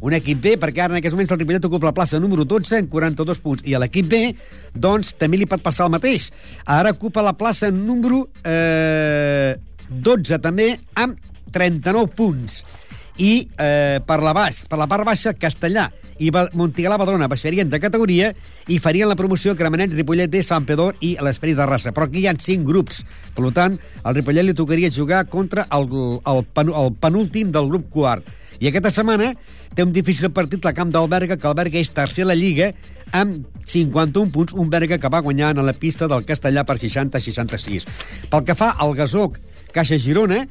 [0.00, 2.82] un equip B, perquè ara en aquests moments el Ripollet ocupa la plaça número 12
[2.82, 4.20] en 42 punts, i a l'equip B,
[4.74, 6.28] doncs, també li pot passar el mateix.
[6.66, 9.56] Ara ocupa la plaça número eh,
[9.88, 11.16] 12 també, amb
[11.52, 12.64] 39 punts.
[13.16, 15.86] I eh, per la baix, per la part baixa, Castellà
[16.20, 18.30] i Montigalà Badalona baixarien de categoria
[18.72, 21.92] i farien la promoció Gramenet, Ripollet de Sant Pedor i l'Esperit de Rassa.
[21.96, 23.02] Però aquí hi ha cinc grups.
[23.36, 25.88] Per tant, al Ripollet li tocaria jugar contra el,
[26.24, 28.28] el, pen, el penúltim del grup quart.
[28.60, 29.34] I aquesta setmana
[29.76, 32.36] té un difícil partit la camp del Berga, que el Berga és tercer a la
[32.38, 32.70] Lliga,
[33.12, 37.84] amb 51 punts, un Berga que va guanyar a la pista del Castellà per 60-66.
[38.32, 39.28] Pel que fa al Gasó
[39.76, 40.46] Caixa Girona,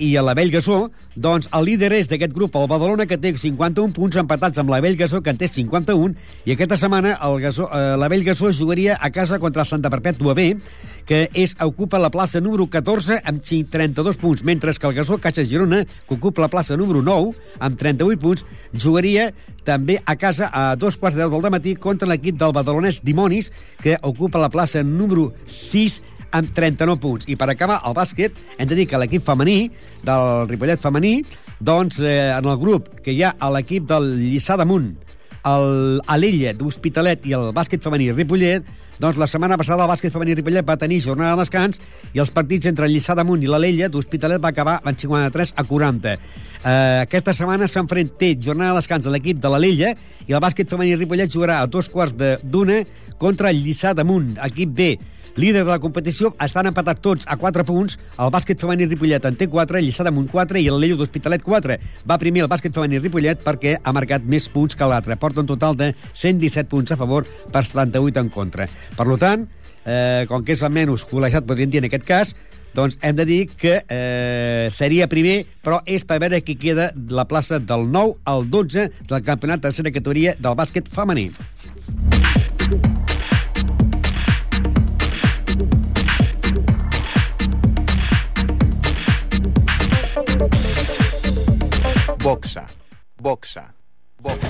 [0.00, 3.34] i a la Vell Gasó, doncs el líder és d'aquest grup, el Badalona, que té
[3.36, 6.16] 51 punts empatats amb la Vell Gasó, que en té 51,
[6.48, 9.92] i aquesta setmana el Gasó, eh, la Vell Gasó jugaria a casa contra el Santa
[9.92, 10.54] Perpètua B,
[11.06, 15.18] que és, ocupa la plaça número 14 amb 5, 32 punts, mentre que el Gasó
[15.18, 19.30] Caixa Girona, que ocupa la plaça número 9 amb 38 punts, jugaria
[19.64, 23.50] també a casa a dos quarts de deu del matí contra l'equip del badalonès Dimonis,
[23.82, 26.00] que ocupa la plaça número 6
[26.36, 27.28] amb 39 punts.
[27.28, 29.70] I per acabar, el bàsquet, hem de dir que l'equip femení,
[30.06, 31.20] del Ripollet femení,
[31.60, 34.92] doncs eh, en el grup que hi ha a l'equip del Lliçà d'Amunt,
[35.46, 38.66] el, a l'Illa d'Hospitalet i el bàsquet femení Ripollet,
[39.00, 41.80] doncs la setmana passada el bàsquet femení Ripollet va tenir jornada de descans
[42.12, 45.64] i els partits entre el Lliçà d'Amunt i l'Alella d'Hospitalet va acabar en 53 a
[45.64, 46.16] 40.
[46.60, 49.94] Eh, aquesta setmana s'enfrent té jornada de descans a l'equip de l'Alella
[50.26, 52.82] i el bàsquet femení Ripollet jugarà a dos quarts d'una
[53.18, 54.92] contra el Lliçà d'Amunt, equip B.
[55.36, 57.98] Líder de la competició, estan empatats tots a 4 punts.
[58.18, 61.44] El bàsquet femení Ripollet en té 4, el Lliçà d'Amunt 4 i el Lello d'Hospitalet
[61.46, 61.78] 4.
[62.08, 65.16] Va primer el bàsquet femení Ripollet perquè ha marcat més punts que l'altre.
[65.16, 68.68] Porta un total de 117 punts a favor per 78 en contra.
[68.96, 69.46] Per tant,
[69.84, 72.34] eh, com que és el menys col·legiat, podríem dir en aquest cas,
[72.74, 77.26] doncs hem de dir que eh, seria primer, però és per veure qui queda la
[77.26, 81.30] plaça del 9 al 12 del campionat tercera categoria del bàsquet femení.
[92.20, 92.66] Boxa.
[93.16, 93.62] Boxa.
[94.20, 94.48] Boxa.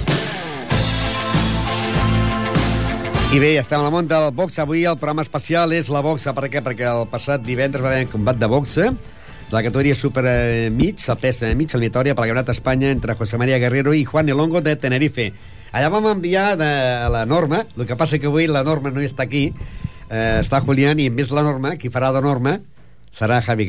[3.30, 4.58] I bé, estem a la munta del box.
[4.58, 6.34] Avui el programa especial és la boxa.
[6.34, 6.64] Per què?
[6.66, 10.66] Perquè el passat divendres va haver un combat de boxa de la categoria super eh,
[10.74, 14.02] mig, el pes eh, mig, eliminatòria per la Campionat d'Espanya entre José María Guerrero i
[14.04, 15.30] Juan Elongo de Tenerife.
[15.70, 16.72] Allà vam enviar de
[17.14, 19.52] la Norma, el que passa que avui la Norma no està aquí,
[20.10, 22.58] eh, està Julián, i més la Norma, qui farà de Norma
[23.10, 23.68] será Javi,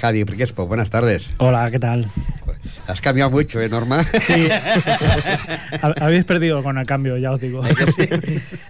[0.00, 0.66] Javi Riquespo.
[0.66, 1.32] Buenas tardes.
[1.38, 2.10] Hola, ¿qué tal?
[2.86, 4.04] Has cambiado mucho, ¿eh, Norma?
[4.20, 4.48] Sí.
[6.00, 7.62] Habéis perdido con el cambio, ya os digo.
[7.96, 8.08] Sí?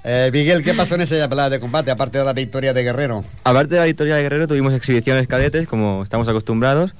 [0.04, 3.24] Eh, Miguel, ¿qué pasó en esa pelea de combate, aparte de la victoria de Guerrero?
[3.44, 6.94] Aparte de la victoria de Guerrero, tuvimos exhibiciones cadetes, como estamos acostumbrados.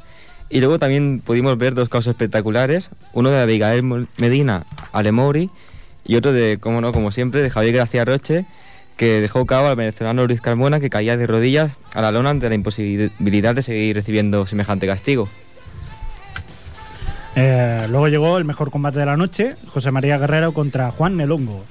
[0.48, 2.90] Y luego también pudimos ver dos casos espectaculares.
[3.12, 5.50] Uno de Abigail Medina, Alemori,
[6.04, 8.44] y otro de, como no, como siempre, de Javier Gracia Roche,
[8.97, 12.49] que dejó cabo al venezolano Luis Carmona, que caía de rodillas a la lona ante
[12.49, 15.28] la imposibilidad de seguir recibiendo semejante castigo.
[17.34, 21.64] Eh, luego llegó el mejor combate de la noche, José María Guerrero contra Juan Nelongo.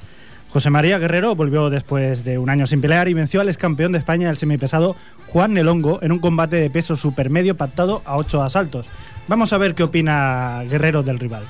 [0.49, 3.93] José María Guerrero volvió después de un año sin pelear y venció al ex campeón
[3.93, 4.97] de España del semipesado
[5.27, 8.87] Juan Nelongo en un combate de peso supermedio pactado a ocho asaltos.
[9.27, 11.43] Vamos a ver qué opina Guerrero del rival.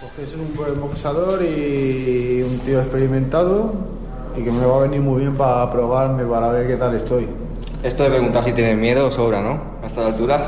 [0.00, 3.93] Porque es un buen boxador y un tío experimentado
[4.36, 7.28] y que me va a venir muy bien para probarme, para ver qué tal estoy.
[7.82, 9.60] Esto de preguntar si tienes miedo sobra, ¿no?
[9.82, 10.42] A estas alturas.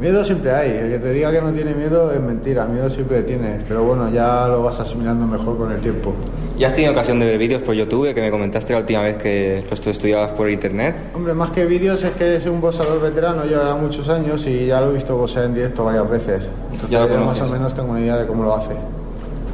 [0.00, 3.22] miedo siempre hay, el que te diga que no tiene miedo es mentira, miedo siempre
[3.22, 6.12] tienes, pero bueno, ya lo vas asimilando mejor con el tiempo.
[6.58, 9.16] ¿Ya has tenido ocasión de ver vídeos por YouTube que me comentaste la última vez
[9.16, 10.96] que los estudiabas por internet?
[11.14, 14.80] Hombre, más que vídeos es que es un boxeador veterano, lleva muchos años y ya
[14.80, 16.48] lo he visto boxear en directo varias veces.
[16.72, 18.74] Entonces ya lo ya más o menos tengo una idea de cómo lo hace.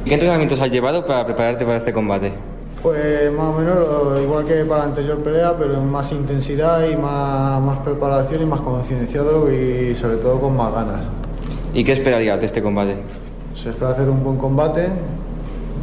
[0.03, 2.31] ¿Y qué entrenamientos has llevado para prepararte para este combate?
[2.85, 6.87] Pues más o menos lo- igual que para la anterior pelea, pero en más intensidad
[6.87, 10.99] y más, más preparación y más concienciado y sobre todo con más ganas.
[11.73, 12.97] ¿Y qué esperarías de este combate?
[13.55, 14.89] Se espera hacer un buen combate,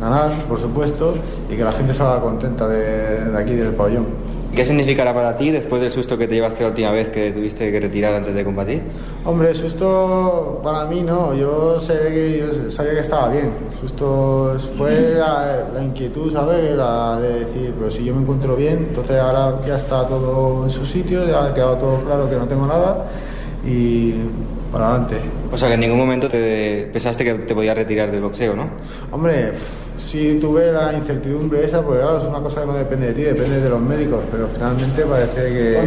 [0.01, 1.15] ganar, por supuesto,
[1.51, 4.07] y que la gente salga contenta de, de aquí del pabellón.
[4.55, 7.73] ¿Qué significará para ti después del susto que te llevaste la última vez que tuviste
[7.73, 8.83] que retirar antes de combatir?
[9.25, 13.51] Hombre, susto para mí no, yo, sé que, yo sabía que estaba bien.
[13.81, 16.77] Susto fue la, la inquietud, ¿sabes?
[16.77, 20.71] La de decir, pero si yo me encuentro bien, entonces ahora ya está todo en
[20.71, 23.07] su sitio, ya ha quedado todo claro que no tengo nada
[23.65, 24.13] y
[24.71, 25.17] para adelante.
[25.51, 28.69] O sea que en ningún momento te pensaste que te podías retirar del boxeo, ¿no?
[29.11, 29.53] Hombre,
[30.13, 33.23] sí tuve la incertidumbre esa, porque claro, es una cosa que no depende de ti,
[33.23, 35.81] depende de los médicos, pero finalmente parece que,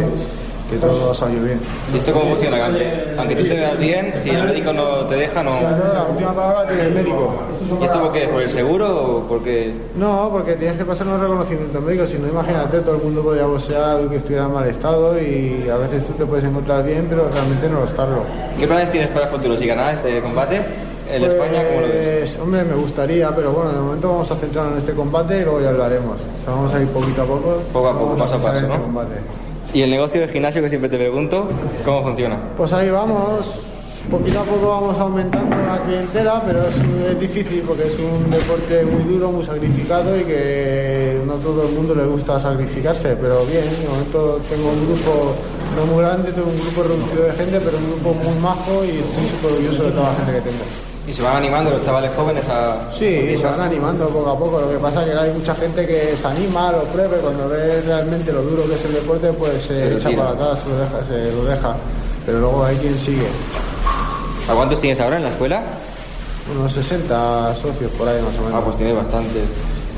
[0.68, 1.60] que todo ha salido bien.
[1.94, 2.66] ¿Y esto cómo funciona?
[2.66, 5.52] Aunque, aunque tú te veas bien, si el médico no te deja, no...
[5.60, 7.34] La última palabra tiene el médico.
[7.80, 8.26] ¿Y esto por qué?
[8.26, 9.72] ¿Por el seguro o porque...?
[9.94, 13.46] No, porque tienes que pasar unos reconocimientos médicos, si no imagínate, todo el mundo podría
[13.46, 17.30] boxear que estuviera en mal estado y a veces tú te puedes encontrar bien, pero
[17.32, 18.24] realmente no lo estarlo.
[18.58, 19.56] ¿Qué planes tienes para el futuro?
[19.56, 20.62] Si ganas este combate,
[21.10, 22.16] el España, ¿cómo lo ves?
[22.18, 25.44] Pues, hombre, me gustaría, pero bueno, de momento vamos a centrarnos en este combate y
[25.44, 26.16] luego ya hablaremos.
[26.16, 27.62] O sea, vamos a ir poquito a poco.
[27.72, 28.82] Poco a poco, paso a paso, este ¿no?
[28.82, 29.14] combate.
[29.72, 31.48] ¿Y el negocio del gimnasio que siempre te pregunto,
[31.84, 32.38] cómo funciona?
[32.56, 33.46] Pues ahí vamos,
[34.10, 36.74] poquito a poco vamos aumentando la clientela, pero es,
[37.10, 41.74] es difícil porque es un deporte muy duro, muy sacrificado y que no todo el
[41.74, 45.34] mundo le gusta sacrificarse, pero bien, de momento tengo un grupo
[45.76, 48.90] no muy grande, tengo un grupo reducido de gente, pero un grupo muy majo y
[48.90, 50.64] estoy súper orgulloso de toda la gente que tengo.
[51.06, 52.92] ¿Y se van animando los chavales jóvenes a...?
[52.92, 54.60] Sí, se van animando poco a poco.
[54.60, 57.80] Lo que pasa es que hay mucha gente que se anima, lo pruebe, cuando ve
[57.82, 60.78] realmente lo duro que es el deporte, pues se, Se echa para atrás, se lo,
[60.78, 61.76] deja, se lo deja.
[62.24, 63.28] Pero luego hay quien sigue.
[64.50, 65.62] ¿A cuántos tienes ahora en la escuela?
[66.56, 68.54] Unos 60 socios por ahí más o menos.
[68.54, 69.44] Ah, pues tienes bastante.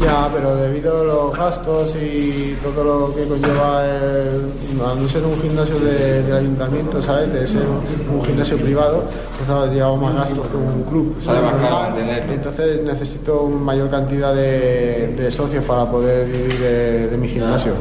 [0.01, 5.25] Ya, pero debido a los gastos y todo lo que conlleva el, al no ser
[5.25, 7.33] un gimnasio de- del ayuntamiento, ¿sabes?
[7.33, 9.03] De ser un, un gimnasio privado,
[9.37, 11.17] pues claro, llevamos más gastos que un club.
[11.21, 12.33] Sale más caro mantenerlo.
[12.33, 17.73] Entonces necesito una mayor cantidad de, de socios para poder vivir de, de mi gimnasio.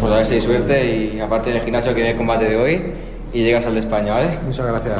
[0.00, 2.56] Pues a ver si hay suerte y aparte del gimnasio que viene el combate de
[2.56, 2.82] hoy
[3.34, 4.38] y llegas al de España, ¿vale?
[4.46, 4.96] Muchas gracias.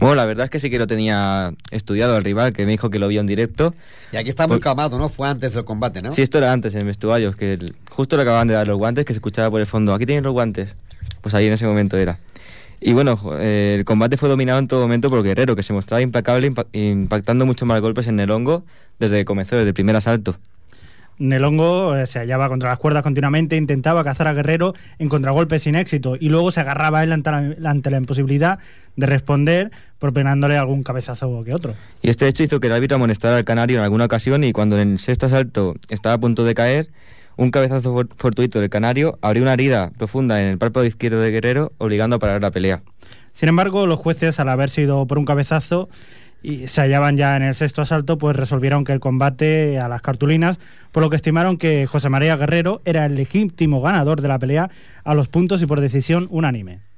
[0.00, 2.90] Bueno, la verdad es que sí que lo tenía estudiado el rival, que me dijo
[2.90, 3.72] que lo vio en directo.
[4.12, 5.08] Y aquí está muy Pues- calmado, ¿no?
[5.08, 6.12] Fue antes del combate, ¿no?
[6.12, 8.76] Sí, esto era antes en el vestuario, que el- justo le acababan de dar los
[8.76, 9.94] guantes, que se escuchaba por el fondo.
[9.94, 10.74] Aquí tienen los guantes.
[11.22, 12.18] Pues ahí en ese momento era.
[12.80, 16.02] Y bueno, eh, el combate fue dominado en todo momento por Guerrero, que se mostraba
[16.02, 18.64] implacable, impa- impactando mucho más golpes en el hongo
[18.98, 20.36] desde que comenzó, desde el primer asalto.
[21.18, 25.74] Nelongo eh, se hallaba contra las cuerdas continuamente, intentaba cazar a Guerrero en contragolpes sin
[25.74, 28.58] éxito y luego se agarraba a él ante la, ante la imposibilidad
[28.96, 31.74] de responder propenándole algún cabezazo que otro.
[32.02, 34.78] Y este hecho hizo que el árbitro amonestara al canario en alguna ocasión y cuando
[34.80, 36.88] en el sexto asalto estaba a punto de caer,
[37.36, 41.30] un cabezazo for- fortuito del canario abrió una herida profunda en el párpado izquierdo de
[41.30, 42.82] Guerrero, obligando a parar la pelea.
[43.32, 45.88] Sin embargo, los jueces, al haber sido por un cabezazo
[46.42, 50.02] y se hallaban ya en el sexto asalto, pues resolvieron que el combate a las
[50.02, 50.58] cartulinas,
[50.90, 54.70] por lo que estimaron que José María Guerrero era el legítimo ganador de la pelea
[55.04, 56.91] a los puntos y por decisión unánime.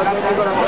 [0.00, 0.59] Ahora,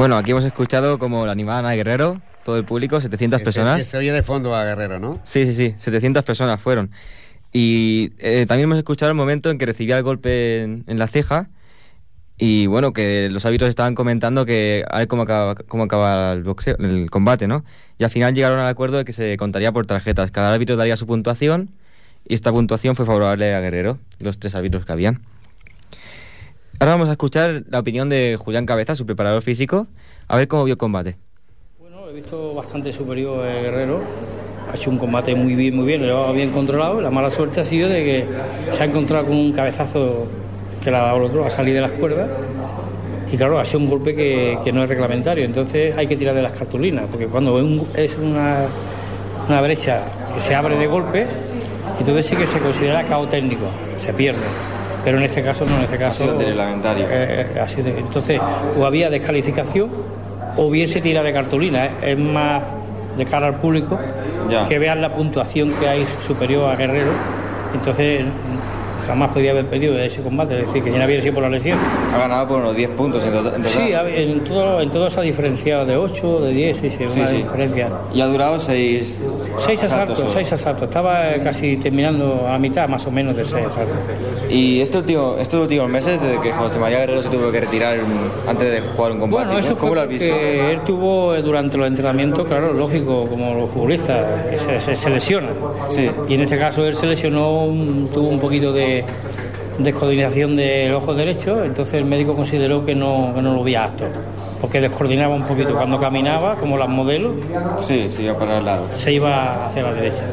[0.00, 3.44] Bueno, aquí hemos escuchado como la animaban a Guerrero, todo el público, 700 Que se,
[3.44, 3.86] personas.
[3.86, 5.20] se oye de fondo a Guerrero, ¿no?
[5.24, 6.90] Sí, sí, sí, 700 personas fueron.
[7.52, 11.06] Y eh, también hemos escuchado el momento en que recibía el golpe en, en la
[11.06, 11.50] ceja.
[12.38, 16.44] Y bueno, que los árbitros estaban comentando que a ver cómo acaba, cómo acaba el
[16.44, 17.62] boxeo, el combate, ¿no?
[17.98, 20.30] Y al final llegaron al acuerdo de que se contaría por tarjetas.
[20.30, 21.68] Cada árbitro daría su puntuación
[22.26, 25.20] y esta puntuación fue favorable a Guerrero, los tres árbitros que habían.
[26.80, 29.86] Ahora vamos a escuchar la opinión de Julián Cabeza, su preparador físico,
[30.26, 31.18] a ver cómo vio el combate.
[32.08, 34.00] He visto bastante superior el Guerrero.
[34.66, 37.02] Ha hecho un combate muy bien, muy bien, lo llevaba bien controlado.
[37.02, 38.24] La mala suerte ha sido de que
[38.72, 40.26] se ha encontrado con un cabezazo
[40.82, 42.30] que le ha dado el otro a salir de las cuerdas.
[43.30, 45.44] Y claro, ha sido un golpe que, no es reglamentario.
[45.44, 47.60] Entonces hay que tirar de las cartulinas, porque cuando
[47.94, 48.64] es una,
[49.48, 50.00] una brecha
[50.32, 51.26] que se abre de golpe,
[51.98, 53.66] entonces sí que se considera cao técnico,
[53.98, 54.40] se pierde.
[55.04, 56.24] Pero en este caso no, en este caso.
[56.24, 57.04] sido reglamentario.
[57.10, 58.40] Eh, eh, ha sido- entonces,
[58.78, 59.90] o había descalificación
[60.56, 61.86] o bien se tira de cartulina.
[61.86, 61.90] ¿eh?
[62.02, 62.62] Es más
[63.16, 63.98] de cara al público
[64.50, 64.66] Ya.
[64.68, 67.12] que vean la puntuación que hay superior a Guerrero.
[67.74, 68.24] Entonces,
[69.00, 71.42] jamás podía haber perdido de ese combate, es decir, que si no hubiera sido por
[71.44, 71.78] la lesión.
[72.14, 73.64] Ha ganado por unos 10 puntos en total.
[73.64, 77.20] Sí, en todo, en todo se ha diferenciado de 8, de 10, sí, sí, Sí,
[77.20, 77.36] una sí.
[77.38, 77.88] diferencia.
[78.14, 79.16] Y ha durado 6
[79.56, 80.88] Seis asaltos, seis asaltos.
[80.88, 83.96] Estaba casi terminando a mitad más o menos de seis asaltos.
[84.48, 87.98] Y este último, estos últimos meses, desde que José María Guerrero se tuvo que retirar
[88.48, 90.24] antes de jugar un combate, Bueno, eso ¿cómo lo has visto?
[90.24, 95.10] él tuvo eh, durante los entrenamientos, claro, lógico, como los futbolistas, que se, se, se
[95.10, 95.52] lesionan.
[96.28, 97.66] Y en este caso él se lesionó,
[98.12, 98.89] tuvo un poquito de
[99.78, 104.04] descoordinación del ojo derecho, entonces el médico consideró que no, que no lo veía apto,
[104.60, 105.74] porque descoordinaba un poquito.
[105.74, 107.32] Cuando caminaba, como las modelos,
[107.80, 108.86] Sí, se iba para el lado.
[108.96, 110.24] se iba hacia la derecha.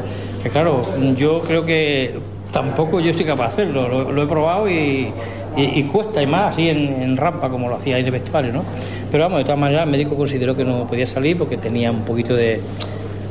[0.42, 0.82] Que claro,
[1.16, 2.18] yo creo que
[2.52, 5.12] tampoco yo soy capaz de hacerlo, lo, lo he probado y,
[5.56, 8.12] y- y cuesta, y más así en, en rampa como lo hacía ahí en el
[8.12, 8.62] vestuario, ¿no?
[9.10, 12.02] Pero vamos, de todas maneras el médico consideró que no podía salir porque tenía un
[12.02, 12.60] poquito de,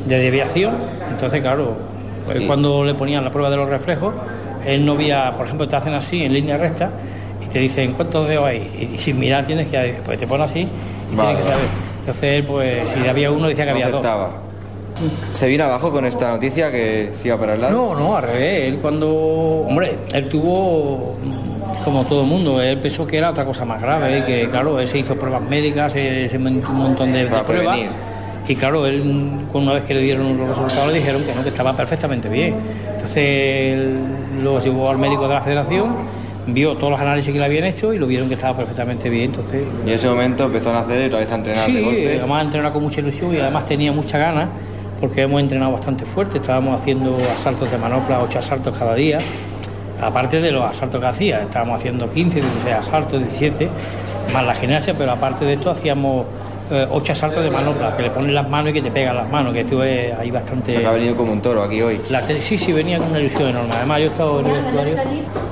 [0.07, 0.73] de desviación,
[1.11, 1.75] entonces claro,
[2.25, 4.13] pues cuando le ponían la prueba de los reflejos,
[4.65, 6.89] él no veía, por ejemplo, te hacen así en línea recta
[7.43, 10.67] y te dicen cuántos dedos hay, y, sin mirar tienes que, pues te pones así
[11.11, 11.67] y Vale, tienes que saber.
[11.99, 14.05] Entonces él, pues si había uno decía que No había dos.
[15.29, 17.93] ¿Se vino abajo con esta noticia que se iba para el lado?
[17.93, 18.73] No, no, al revés.
[18.73, 19.09] Él cuando.
[19.67, 21.15] Hombre, él tuvo.
[21.83, 24.87] Como todo el mundo, él pensó que era otra cosa más grave, que claro, él
[24.87, 27.45] se hizo pruebas médicas, se, se montó un montón de, pruebas.
[27.45, 27.87] prevenir.
[28.45, 29.03] Y claro, él,
[29.53, 32.55] una vez que le dieron los resultados, le dijeron que no, que estaba perfectamente bien.
[33.07, 35.95] Entonces, lo llevó al médico de la federación,
[36.47, 39.25] vio todos los análisis que le habían hecho y lo vieron que estaba perfectamente bien.
[39.25, 41.81] Entonces, Y en ese momento empezó a nacer y otra vez a entrenar Sí, de
[41.83, 42.17] golpe.
[42.19, 44.49] además entrenaba con mucha ilusión y además tenía mucha ganas
[44.99, 49.19] porque hemos entrenado bastante fuerte, estábamos haciendo asaltos de manopla, ocho asaltos cada día,
[50.01, 53.69] aparte de los asaltos que hacía, estábamos haciendo 15, 16 asaltos, 17,
[54.33, 56.25] más la gimnasia, pero aparte de esto hacíamos
[56.71, 59.29] eh, ocho asaltos de manopla, que le ponen las manos y que te pegan las
[59.29, 60.71] manos, que esto es ahí bastante...
[60.71, 61.99] O sea, que ha venido como un toro aquí hoy.
[62.09, 63.69] La te- sí, sí, venía con una ilusión enorme.
[63.75, 64.93] Además, yo he estado en el vestuario,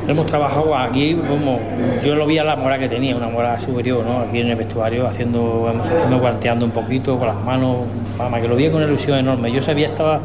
[0.07, 1.59] hemos trabajado aquí, como
[2.03, 4.19] yo lo vi a la mora que tenía, una mora superior, ¿no?
[4.19, 7.77] Aquí en el vestuario, haciendo, haciendo guanteando un poquito con las manos,
[8.17, 9.51] vamos, que lo vi con una ilusión enorme.
[9.51, 10.19] Yo sabía, estaba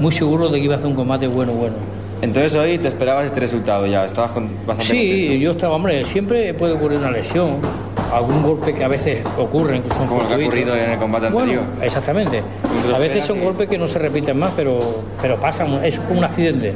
[0.00, 1.74] muy seguro de que iba a hacer un combate bueno, bueno.
[2.22, 6.54] Entonces hoy te esperabas este resultado ya, estabas con, bastante Sí, yo estaba, hombre, siempre
[6.54, 7.56] puede ocurrir una lesión,
[8.14, 10.98] algún golpe que a veces ocurren, que son Como lo que ha ocurrido en el
[10.98, 11.84] combate Bueno, anterior.
[11.84, 12.42] exactamente.
[12.94, 14.78] A veces son golpes que no se repiten más, pero,
[15.20, 16.74] pero pasan, es como un accidente.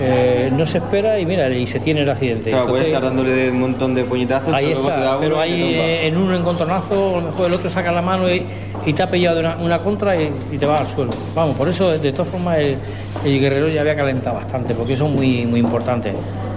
[0.00, 2.50] Eh, no se espera y mira, y se tiene el accidente.
[2.50, 5.20] Claro, Entonces, estar dándole un montón de puñetazos, Ahí pero luego te da está, uno
[5.20, 8.42] pero ahí eh, en un encontronazo, a lo mejor el otro saca la mano y,
[8.86, 11.10] y te ha pillado una, una contra y, y te va al suelo.
[11.34, 12.76] Vamos, por eso, de todas formas, el,
[13.24, 16.12] el guerrero ya había calentado bastante, porque eso es muy, muy importante.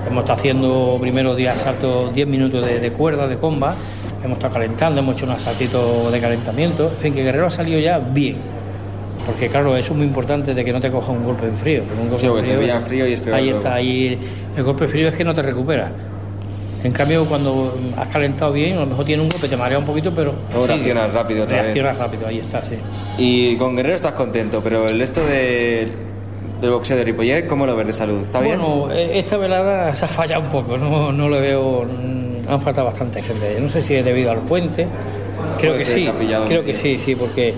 [0.07, 3.73] Hemos estado haciendo primero 10 asaltos, 10 minutos de, de cuerda, de comba,
[4.23, 6.89] hemos estado calentando, hemos hecho un asaltito de calentamiento.
[6.89, 8.37] En fin, que Guerrero ha salido ya bien.
[9.25, 11.81] Porque claro, eso es muy importante de que no te coja un golpe en frío.
[11.99, 13.57] un golpe Sí, porque te frío y es peor Ahí luego.
[13.57, 14.19] está, ahí
[14.55, 15.91] el golpe frío es que no te recupera.
[16.85, 19.85] En cambio, cuando has calentado bien, a lo mejor tiene un golpe, te marea un
[19.85, 20.33] poquito, pero.
[20.51, 21.63] Luego reaccionas rápido otra vez.
[21.63, 22.75] Reaccionas rápido, ahí está, sí.
[23.17, 25.87] Y con Guerrero estás contento, pero el resto de,
[26.61, 28.21] del boxeo de Ripollet, ¿cómo lo ves de salud?
[28.21, 28.59] ¿Está bien?
[28.59, 31.85] Bueno, eh, esta velada se ha fallado un poco, no, no lo veo.
[31.85, 33.57] mm, Han faltado bastante gente.
[33.59, 34.85] No sé si es debido al puente.
[35.57, 36.09] Creo que sí,
[36.47, 37.53] creo que sí, sí, porque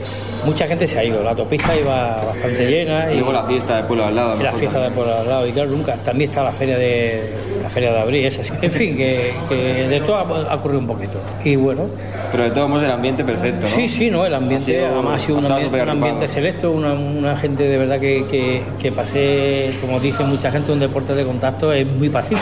[0.46, 1.24] mucha gente se ha ido.
[1.24, 3.12] La autopista iba bastante llena.
[3.12, 4.42] Y luego la fiesta de pueblo al lado.
[4.42, 5.96] La fiesta de por al lado y claro, nunca.
[5.96, 7.34] También está la feria de
[7.64, 8.54] la feria de abril, esa sí.
[8.62, 11.20] En fin, que, que de todo ha, ocurrido un poquito.
[11.44, 11.88] Y bueno,
[12.32, 13.76] Pero de todos modos el ambiente perfecto, ¿no?
[13.76, 16.72] Sí, sí, no, el ambiente, Ha sido- además ha sido un ambiente, un ambiente selecto,
[16.72, 21.14] una, una gente de verdad que, que, que pasé, como dice mucha gente, un deporte
[21.14, 22.42] de contacto es muy pacífico.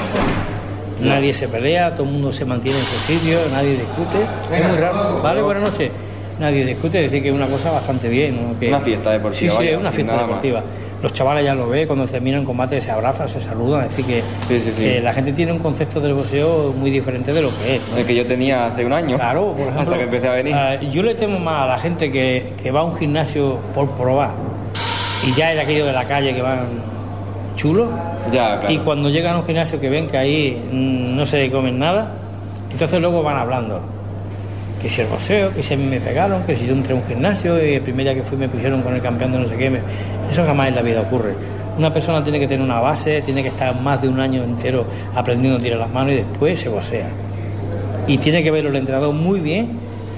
[1.01, 4.55] Nadie se pelea, todo el mundo se mantiene en su sitio, nadie discute.
[4.55, 5.21] Es muy raro.
[5.21, 5.91] Vale, buenas noches.
[6.39, 8.35] Nadie discute, es decir que es una cosa bastante bien.
[8.53, 8.59] ¿no?
[8.59, 10.63] Que- Una fiesta deportiva, Sí, sí, es una fiesta deportiva.
[11.01, 14.23] Los chavales ya lo ven, cuando terminan el combate se abrazan, se saludan, decir que,
[14.47, 14.83] Sí, sí, sí.
[14.83, 17.81] que la gente tiene un concepto del boxeo muy diferente de lo que es.
[17.91, 17.97] ¿no?
[17.97, 19.15] El que yo tenía hace un año.
[19.17, 20.55] Claro, por ejemplo, Hasta que empecé a venir.
[20.55, 23.89] ah, yo le temo más a la gente que, que va a un gimnasio por
[23.91, 24.31] probar
[25.27, 26.67] y ya es aquello de la calle que van
[28.31, 28.71] ya, claro.
[28.71, 32.11] y cuando llegan a un gimnasio que ven que ahí mm, no se comen nada,
[32.71, 33.81] entonces luego van hablando.
[34.81, 36.97] Que si el boxeo, que si a mí me pegaron, que si yo entré a
[36.97, 39.45] un gimnasio y el primer día que fui me pusieron con el campeón de no
[39.45, 39.69] sé qué.
[39.69, 39.79] me-
[40.29, 41.33] Eso jamás en la vida ocurre.
[41.77, 44.85] Una persona tiene que tener una base, tiene que estar más de un año entero
[45.15, 47.07] aprendiendo a tirar las manos y después se boxea
[48.07, 49.69] y tiene que verlo el entrenador muy bien,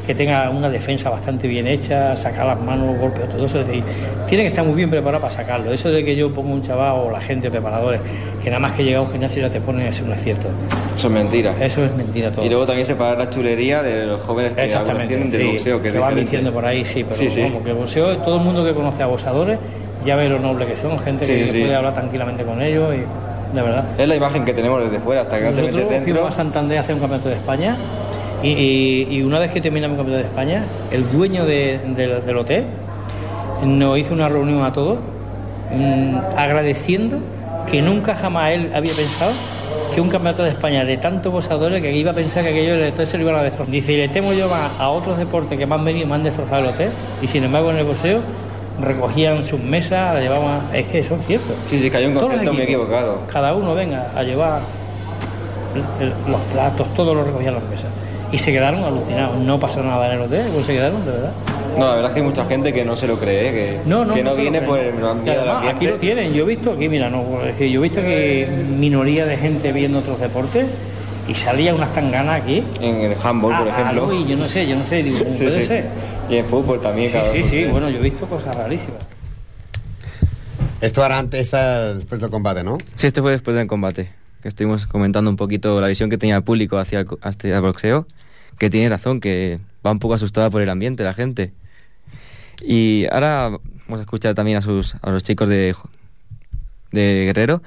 [0.07, 3.59] que tenga una defensa bastante bien hecha, sacar las manos, los golpes, todo eso.
[3.59, 3.83] Es decir,
[4.27, 5.71] tiene que estar muy bien preparado para sacarlo.
[5.73, 7.99] Eso de que yo pongo un chaval o la gente, preparadores,
[8.41, 10.47] que nada más que llega a un gimnasio ya te ponen es un acierto.
[10.95, 11.53] Eso es mentira.
[11.59, 12.45] Eso es mentira todo.
[12.45, 15.07] Y luego también separar la chulería de los jóvenes que Exactamente.
[15.07, 17.41] tienen del sí, boxeo, que es van diciendo por ahí, sí, pero Sí, sí.
[17.41, 19.59] vamos, que el boxeo, todo el mundo que conoce a boxeadores
[20.05, 21.59] ya ve lo noble que son, gente que sí.
[21.59, 23.83] puede hablar tranquilamente con ellos y de verdad.
[23.97, 26.13] Es la imagen que tenemos desde fuera, hasta que no te metes dentro.
[26.13, 27.75] fuimos a Santander a hacer un campeonato de España
[28.43, 32.25] y, y- y una vez que terminamos el campeonato de España, el dueño de- del-
[32.25, 32.65] del hotel
[33.65, 34.99] nos hizo una reunión a todos
[35.73, 37.17] mm, agradeciendo
[37.69, 39.31] que nunca jamás él había pensado
[39.93, 43.05] que un campeonato de España de tantos boxadores que iba a pensar que aquello hotel
[43.05, 43.71] se lo iban a destrozar.
[43.71, 46.15] Dice, y le temo yo más a otros deportes que me han venido y me
[46.15, 46.89] han destrozado el hotel
[47.21, 48.19] y sin embargo en el boxeo
[48.81, 50.61] recogían sus mesas, la llevaban...
[50.71, 51.55] Es que eso es cierto.
[51.65, 53.21] Sí, sí, que hay un Todos los concepto muy equivocado.
[53.31, 54.59] Cada uno venga a llevar
[55.99, 57.87] el- los platos, todo lo recogían las mesas.
[58.31, 59.37] Y se quedaron alucinados.
[59.37, 61.31] No pasó nada en el hotel, pues se quedaron, de verdad.
[61.77, 64.03] No, la verdad es que hay mucha gente que no se lo cree, que No,
[64.03, 65.75] no, que no, lo viene por el miedo al además, ambiente.
[65.77, 66.33] aquí lo tienen.
[66.33, 68.47] Yo he visto aquí, mira, no, es decir, yo he visto que
[68.77, 70.65] minoría de gente viendo otros deportes
[71.27, 72.63] y salía unas tanganas aquí.
[72.81, 74.03] En el handball, por Ah, ejemplo.
[74.05, 75.65] algo, y yo no sé, yo no sé, digo, ¿cómo Sí, puede sí.
[75.67, 75.85] ser?
[76.29, 79.03] Y en fútbol también, Sí, cada sí, sí, por bueno, yo he visto cosas rarísimas.
[80.81, 82.77] Esto ahora antes, esta después del combate, ¿no?
[82.97, 84.09] Sí, este fue después del combate,
[84.47, 88.07] que estuvimos comentando un poquito la visión que tenía el público hacia el, boxeo,
[88.57, 91.51] que tiene razón, que va un poco asustada por el ambiente la gente.
[92.61, 95.75] Y ahora vamos a escuchar también a, sus, a los chicos de,
[96.93, 97.61] de Guerrero.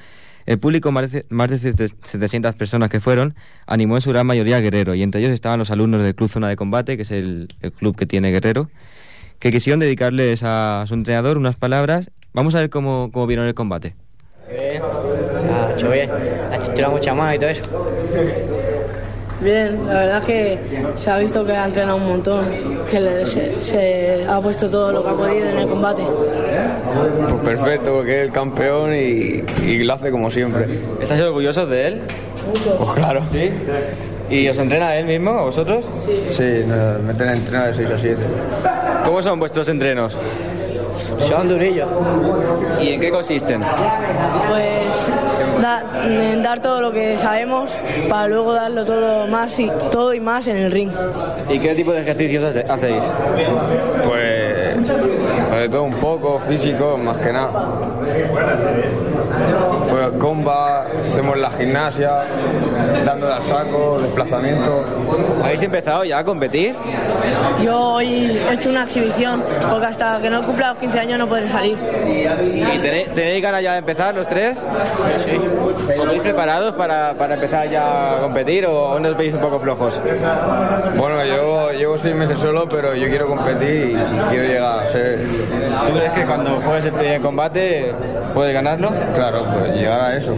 [0.47, 3.35] El público, más de, más de 700 personas que fueron,
[3.67, 6.31] animó en su gran mayoría a Guerrero, y entre ellos estaban los alumnos del Club
[6.31, 8.71] Zona de Combate, que es el, club que tiene Guerrero,
[9.39, 12.11] que quisieron dedicarles a su entrenador unas palabras.
[12.33, 13.95] Vamos a ver cómo, cómo vieron el combate.
[14.49, 16.11] Ha hecho bien,
[16.53, 17.63] ha hecho mucha más y todo eso.
[19.41, 20.59] Bien, la verdad es que
[20.99, 22.45] se ha visto que ha entrenado un montón,
[22.91, 26.03] que le- se, se ha puesto todo lo que ha podido en el combate.
[27.43, 30.67] Pues perfecto, porque es el campeón y, y lo hace como siempre.
[31.01, 32.01] ¿Estás orgulloso de él?
[32.49, 32.77] Mucho.
[32.77, 33.23] Pues claro.
[33.33, 33.51] ¿Sí?
[34.29, 35.87] ¿Y os entrena él mismo, a vosotros?
[36.29, 38.17] Sí, nos meten a entrenar de 6 a 7.
[39.05, 40.19] ¿Cómo son vuestros entrenos?
[41.29, 41.89] Son durillos.
[42.81, 43.61] ¿Y en qué consisten?
[44.49, 45.13] Pues
[45.61, 47.77] da- en dar todo lo que sabemos
[48.09, 50.91] para luego darlo todo más y todo y más en el ring.
[51.49, 53.03] ¿Y qué tipo de ejercicios hace- hacéis?
[54.07, 54.77] Pues,
[55.49, 57.51] pues de todo un poco, físico, más que nada.
[59.91, 62.25] Pues comba, hacemos la gimnasia,
[63.05, 64.85] dándole al saco, desplazamiento.
[65.43, 66.77] ¿Habéis empezado ya a competir?
[67.63, 71.27] Yo hoy he hecho una exhibición porque hasta que no cumpla los 15 años no
[71.27, 71.77] podré salir.
[72.07, 74.59] ¿Y tenéis, tenéis ganas ya de empezar los tres?
[75.25, 75.41] Sí.
[75.99, 79.59] ¿Os veis preparados para, para empezar ya a competir o aún os veis un poco
[79.59, 80.01] flojos?
[80.97, 84.80] Bueno, yo llevo seis meses solo, pero yo quiero competir y quiero llegar.
[84.93, 87.93] ¿Tú crees que cuando juegues el primer combate
[88.35, 88.91] puedes ganarlo?
[89.15, 90.35] Claro, pues llegar a eso.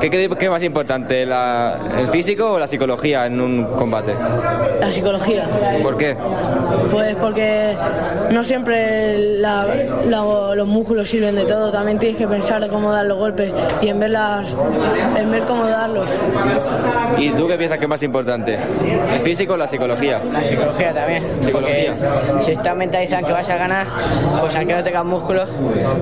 [0.00, 4.14] ¿Qué, qué, qué es más importante, la- el físico o la psicología en un combate?
[4.80, 5.48] La psicología.
[5.82, 6.16] ¿Por qué?
[6.90, 7.74] Pues porque
[8.30, 9.66] no siempre la-
[10.06, 13.88] la- los músculos sirven de todo, también tienes que pensar cómo dar los golpes y
[13.88, 14.48] en ver, las,
[15.18, 16.08] en ver cómo darlos.
[17.18, 18.58] ¿Y tú qué piensas que es más importante?
[19.12, 20.20] ¿El físico o la psicología?
[20.30, 21.22] La psicología también.
[21.42, 21.94] Psicología.
[22.42, 23.86] Si estás mentalizado en que vas a ganar,
[24.40, 25.48] pues aunque no tengas músculos,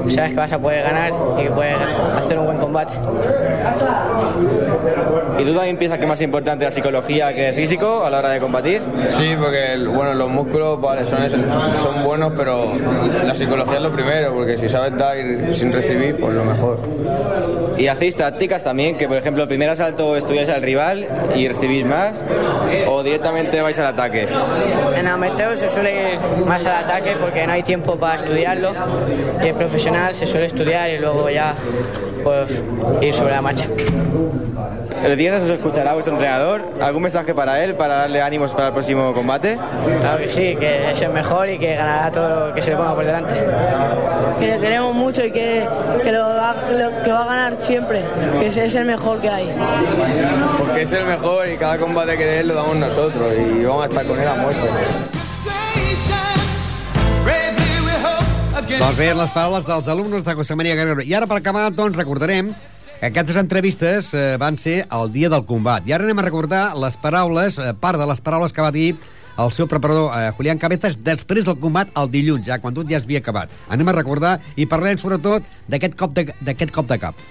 [0.08, 1.76] sabes que vas a poder ganar y que puedes
[2.16, 2.94] hacer un buen combate.
[5.38, 8.18] ¿Y tú también piensas que es más importante la psicología que el físico a la
[8.18, 8.82] hora de combatir?
[9.10, 11.36] Sí, porque el- bueno, los músculos vale, son, eso,
[11.82, 12.72] son buenos, pero
[13.24, 15.16] la psicología es lo primero, porque si sabes dar
[15.52, 16.78] sin recibir, pues lo mejor.
[17.76, 18.96] ¿Y hacéis tácticas también?
[18.96, 22.14] Que por ejemplo el primer asalto estudiáis al rival y recibís más
[22.88, 24.26] o directamente vais al ataque?
[24.96, 28.70] En amateur se suele ir más al ataque porque no hay tiempo para estudiarlo
[29.42, 31.54] y en profesional se suele estudiar y luego ya
[32.22, 32.48] pues,
[33.00, 33.64] ir sobre la marcha.
[35.04, 36.62] El viernes os escuchará vuestro entrenador.
[36.80, 39.58] ¿Algún mensaje para él, para darle ánimos para el próximo combate?
[40.00, 42.76] Claro que sí, que es el mejor y que ganará todo lo que se le
[42.76, 43.34] ponga por delante.
[44.40, 45.68] Que le queremos mucho y que,
[46.02, 48.00] que, lo va, lo- que va a ganar siempre,
[48.40, 49.54] que es, es el mejor que hay.
[50.58, 53.88] Porque es el mejor y cada combate que dé lo damos nosotros y vamos a
[53.88, 54.60] estar con él a muerte.
[58.66, 61.04] Doncs bé, les paraules dels alumnes de José María Guerrero.
[61.06, 62.48] I ara, per acabar, doncs, recordarem
[62.98, 65.86] que aquestes entrevistes eh, van ser el dia del combat.
[65.86, 68.88] I ara anem a recordar les paraules, eh, part de les paraules que va dir
[69.38, 72.98] el seu preparador, eh, Julián Cabezas, després del combat el dilluns, ja, quan tot ja
[72.98, 73.54] havia acabat.
[73.70, 76.26] Anem a recordar i parlem, sobretot, d'aquest cop, de,
[76.66, 77.22] cop de cap.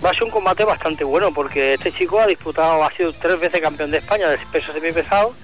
[0.00, 3.60] Va ser un combate bastante bueno porque este chico ha disputado, ha sido tres veces
[3.60, 5.34] campeón de España del peso semipesado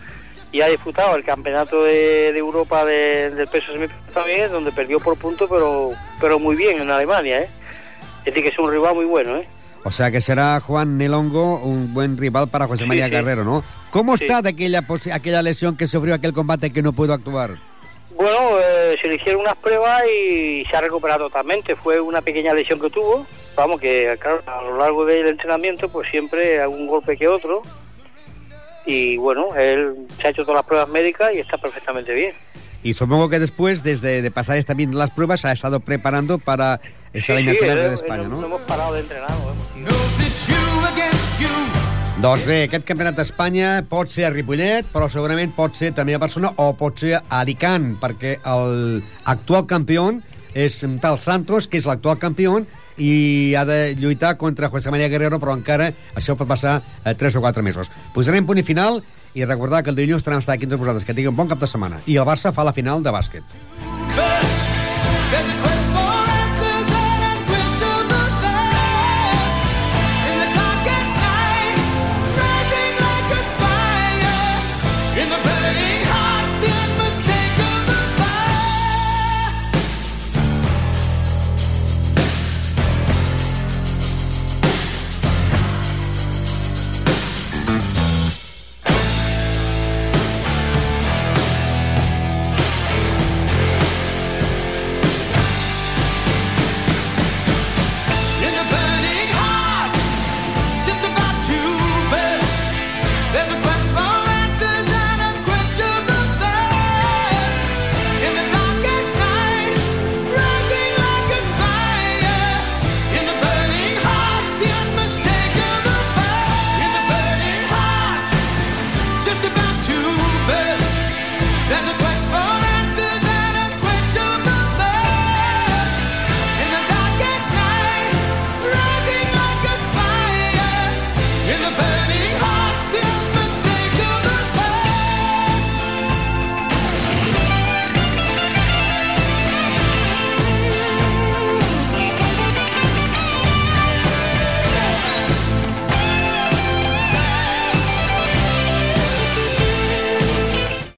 [0.52, 3.72] y ha disputado el campeonato de, de Europa de- del peso
[4.12, 7.48] también, donde perdió por punto, pero, pero muy bien en Alemania, ¿eh?
[8.20, 9.46] Es decir, que es un rival muy bueno, ¿eh?
[9.82, 13.12] O sea que será Juan Nelongo un buen rival para José Sí, María sí.
[13.12, 13.64] Guerrero, ¿no?
[13.90, 14.24] ¿Cómo Sí.
[14.24, 17.56] está de aquella, aquella lesión que sufrió aquel combate que no pudo actuar?
[18.14, 21.74] Bueno, eh, se le hicieron unas pruebas y se ha recuperado totalmente.
[21.76, 23.26] Fue una pequeña lesión que tuvo.
[23.56, 27.62] Vamos, que claro, a lo largo del entrenamiento, pues siempre algún golpe que otro.
[28.86, 32.34] Y bueno, él se ha hecho todas las pruebas médicas y está perfectamente bien.
[32.82, 36.80] Y supongo que después, desde de pasar esta bien las pruebas, ha estado preparando para
[37.12, 38.40] esa eliminación eh, de España, eh, no?
[38.40, 39.30] No hemos parado de entrenar.
[39.30, 39.90] ¿no?
[42.20, 46.20] Doncs bé, aquest campionat d'Espanya pot ser a Ripollet, però segurament pot ser també a
[46.20, 50.02] Barcelona o pot ser a Alicant, perquè el actual campió
[50.54, 52.58] és tal Santos, que és l'actual campió,
[53.00, 57.38] i ha de lluitar contra José María Guerrero, però encara això pot passar eh, 3
[57.40, 57.90] o 4 mesos.
[58.14, 59.00] Posarem punt i final
[59.34, 61.06] i recordar que el dilluns a estar aquí tots vosaltres.
[61.06, 62.02] Que tinguin un bon cap de setmana.
[62.06, 63.89] I el Barça fa la final de bàsquet.